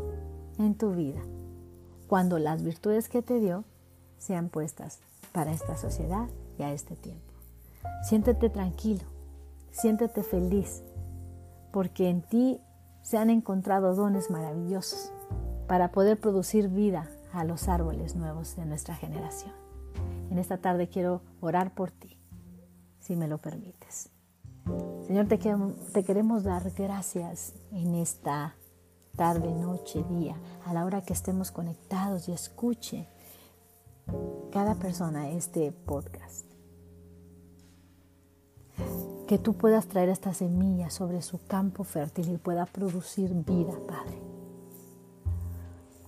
en 0.59 0.75
tu 0.75 0.93
vida, 0.93 1.21
cuando 2.07 2.39
las 2.39 2.63
virtudes 2.63 3.09
que 3.09 3.23
te 3.23 3.41
dio 3.41 3.65
sean 4.19 4.49
puestas 4.49 5.01
para 5.33 5.53
esta 5.53 5.77
sociedad 5.77 6.29
y 6.59 6.63
a 6.63 6.73
este 6.73 6.97
tiempo. 6.97 7.33
Siéntete 8.03 8.51
tranquilo, 8.51 9.03
siéntete 9.73 10.23
feliz, 10.23 10.83
porque 11.75 12.09
en 12.09 12.23
ti 12.23 12.61
se 13.03 13.19
han 13.19 13.31
encontrado 13.31 13.97
dones 13.97 14.31
maravillosos 14.31 15.11
para 15.67 15.91
poder 15.91 16.21
producir 16.21 16.69
vida 16.69 17.11
a 17.33 17.43
los 17.43 17.67
árboles 17.67 18.15
nuevos 18.15 18.55
de 18.55 18.65
nuestra 18.65 18.95
generación. 18.95 19.53
En 20.31 20.39
esta 20.39 20.59
tarde 20.59 20.89
quiero 20.89 21.21
orar 21.41 21.75
por 21.75 21.91
ti, 21.91 22.17
si 23.01 23.17
me 23.17 23.27
lo 23.27 23.39
permites. 23.39 24.09
Señor, 25.09 25.27
te, 25.27 25.37
te 25.37 26.05
queremos 26.05 26.45
dar 26.45 26.71
gracias 26.71 27.55
en 27.73 27.97
esta 27.97 28.55
tarde, 29.17 29.53
noche, 29.53 30.05
día, 30.09 30.37
a 30.67 30.75
la 30.75 30.85
hora 30.85 31.03
que 31.03 31.13
estemos 31.13 31.51
conectados 31.51 32.29
y 32.29 32.33
escuche 32.33 33.09
cada 34.53 34.77
persona 34.77 35.29
este 35.31 35.73
podcast. 35.73 36.44
Que 39.27 39.39
tú 39.39 39.55
puedas 39.55 39.87
traer 39.87 40.11
esta 40.11 40.35
semilla 40.35 40.91
sobre 40.91 41.23
su 41.23 41.45
campo 41.47 41.85
fértil 41.85 42.31
y 42.31 42.37
pueda 42.37 42.67
producir 42.67 43.33
vida, 43.33 43.73
Padre. 43.87 44.19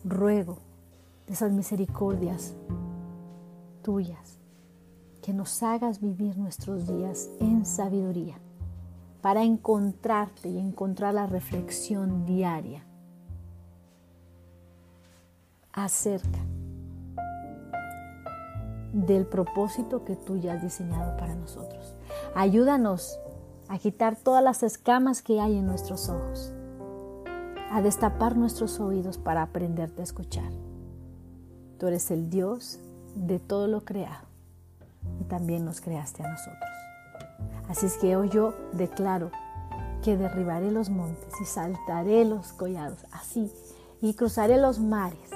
Ruego 0.05 0.59
de 1.27 1.33
esas 1.33 1.53
misericordias 1.53 2.55
tuyas, 3.83 4.39
que 5.23 5.33
nos 5.33 5.63
hagas 5.63 6.01
vivir 6.01 6.37
nuestros 6.37 6.87
días 6.87 7.31
en 7.41 7.65
sabiduría, 7.65 8.39
para 9.23 9.43
encontrarte 9.43 10.49
y 10.49 10.59
encontrar 10.59 11.15
la 11.15 11.27
reflexión 11.27 12.27
diaria 12.27 12.85
acerca 15.73 16.39
del 19.05 19.27
propósito 19.27 20.05
que 20.05 20.17
tú 20.17 20.39
ya 20.39 20.55
has 20.55 20.63
diseñado 20.63 21.17
para 21.17 21.35
nosotros. 21.35 21.95
Ayúdanos 22.35 23.19
a 23.69 23.79
quitar 23.79 24.17
todas 24.17 24.43
las 24.43 24.63
escamas 24.63 25.23
que 25.23 25.41
hay 25.41 25.59
en 25.59 25.67
nuestros 25.67 26.09
ojos, 26.09 26.53
a 27.71 27.83
destapar 27.83 28.37
nuestros 28.37 28.81
oídos 28.81 29.19
para 29.19 29.43
aprenderte 29.43 30.01
a 30.01 30.05
escuchar 30.05 30.51
Tú 31.79 31.89
eres 31.89 32.11
el 32.11 32.31
Dios 32.31 32.79
de 33.15 33.39
todo 33.39 33.67
lo 33.67 33.85
creado 33.85 34.27
y 35.21 35.25
también 35.25 35.67
nos 35.67 35.83
creaste 35.83 36.23
a 36.23 36.31
nosotros. 36.31 36.71
Así 37.69 37.85
es 37.85 37.99
que 37.99 38.17
hoy 38.17 38.31
yo 38.31 38.55
declaro 38.73 39.31
que 40.03 40.17
derribaré 40.17 40.71
los 40.71 40.89
montes 40.89 41.35
y 41.41 41.45
saltaré 41.45 42.25
los 42.25 42.55
collados, 42.55 43.05
así, 43.13 43.53
y 44.01 44.15
cruzaré 44.15 44.57
los 44.57 44.79
mares, 44.79 45.31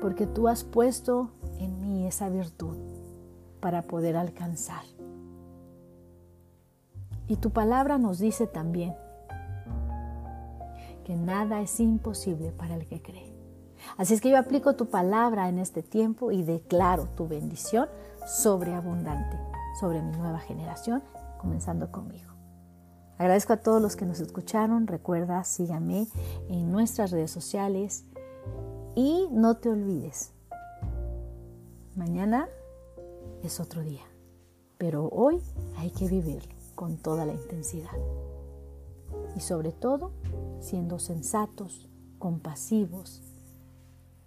porque 0.00 0.26
tú 0.26 0.48
has 0.48 0.64
puesto 0.64 1.30
en 1.60 1.80
mí 1.80 2.06
esa 2.06 2.28
virtud 2.28 2.76
para 3.60 3.82
poder 3.82 4.16
alcanzar. 4.16 4.82
Y 7.28 7.36
tu 7.36 7.50
palabra 7.50 7.98
nos 7.98 8.18
dice 8.18 8.46
también 8.46 8.96
que 11.04 11.14
nada 11.14 11.60
es 11.60 11.78
imposible 11.78 12.50
para 12.50 12.74
el 12.74 12.86
que 12.86 13.00
cree. 13.00 13.32
Así 13.96 14.14
es 14.14 14.20
que 14.20 14.30
yo 14.30 14.38
aplico 14.38 14.74
tu 14.74 14.86
palabra 14.86 15.48
en 15.48 15.58
este 15.58 15.82
tiempo 15.82 16.32
y 16.32 16.42
declaro 16.42 17.06
tu 17.16 17.28
bendición 17.28 17.88
sobreabundante 18.26 19.38
sobre 19.78 20.02
mi 20.02 20.16
nueva 20.16 20.40
generación, 20.40 21.02
comenzando 21.38 21.90
conmigo. 21.92 22.30
Agradezco 23.18 23.52
a 23.52 23.58
todos 23.58 23.82
los 23.82 23.96
que 23.96 24.06
nos 24.06 24.20
escucharon. 24.20 24.86
Recuerda, 24.86 25.44
síganme 25.44 26.06
en 26.48 26.72
nuestras 26.72 27.10
redes 27.10 27.30
sociales 27.30 28.06
y 28.94 29.28
no 29.30 29.58
te 29.58 29.68
olvides, 29.68 30.32
mañana 31.96 32.48
es 33.42 33.60
otro 33.60 33.82
día, 33.82 34.04
pero 34.78 35.08
hoy 35.08 35.40
hay 35.76 35.90
que 35.90 36.08
vivirlo 36.08 36.54
con 36.74 36.96
toda 36.96 37.26
la 37.26 37.32
intensidad. 37.32 37.96
Y 39.36 39.40
sobre 39.40 39.72
todo, 39.72 40.12
siendo 40.60 40.98
sensatos, 40.98 41.88
compasivos, 42.18 43.22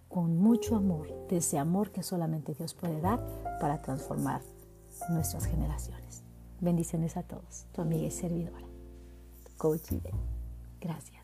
con 0.08 0.38
mucho 0.38 0.76
amor, 0.76 1.08
de 1.28 1.38
ese 1.38 1.58
amor 1.58 1.92
que 1.92 2.04
solamente 2.04 2.54
Dios 2.54 2.74
puede 2.74 3.02
dar 3.02 3.20
para 3.60 3.82
transformar 3.82 4.42
nuestras 5.10 5.46
generaciones. 5.46 6.24
Bendiciones 6.62 7.18
a 7.18 7.24
todos. 7.24 7.66
Tu 7.72 7.82
amiga 7.82 8.06
y 8.06 8.12
servidora, 8.12 8.68
Coach 9.58 9.92
Gracias. 10.80 11.23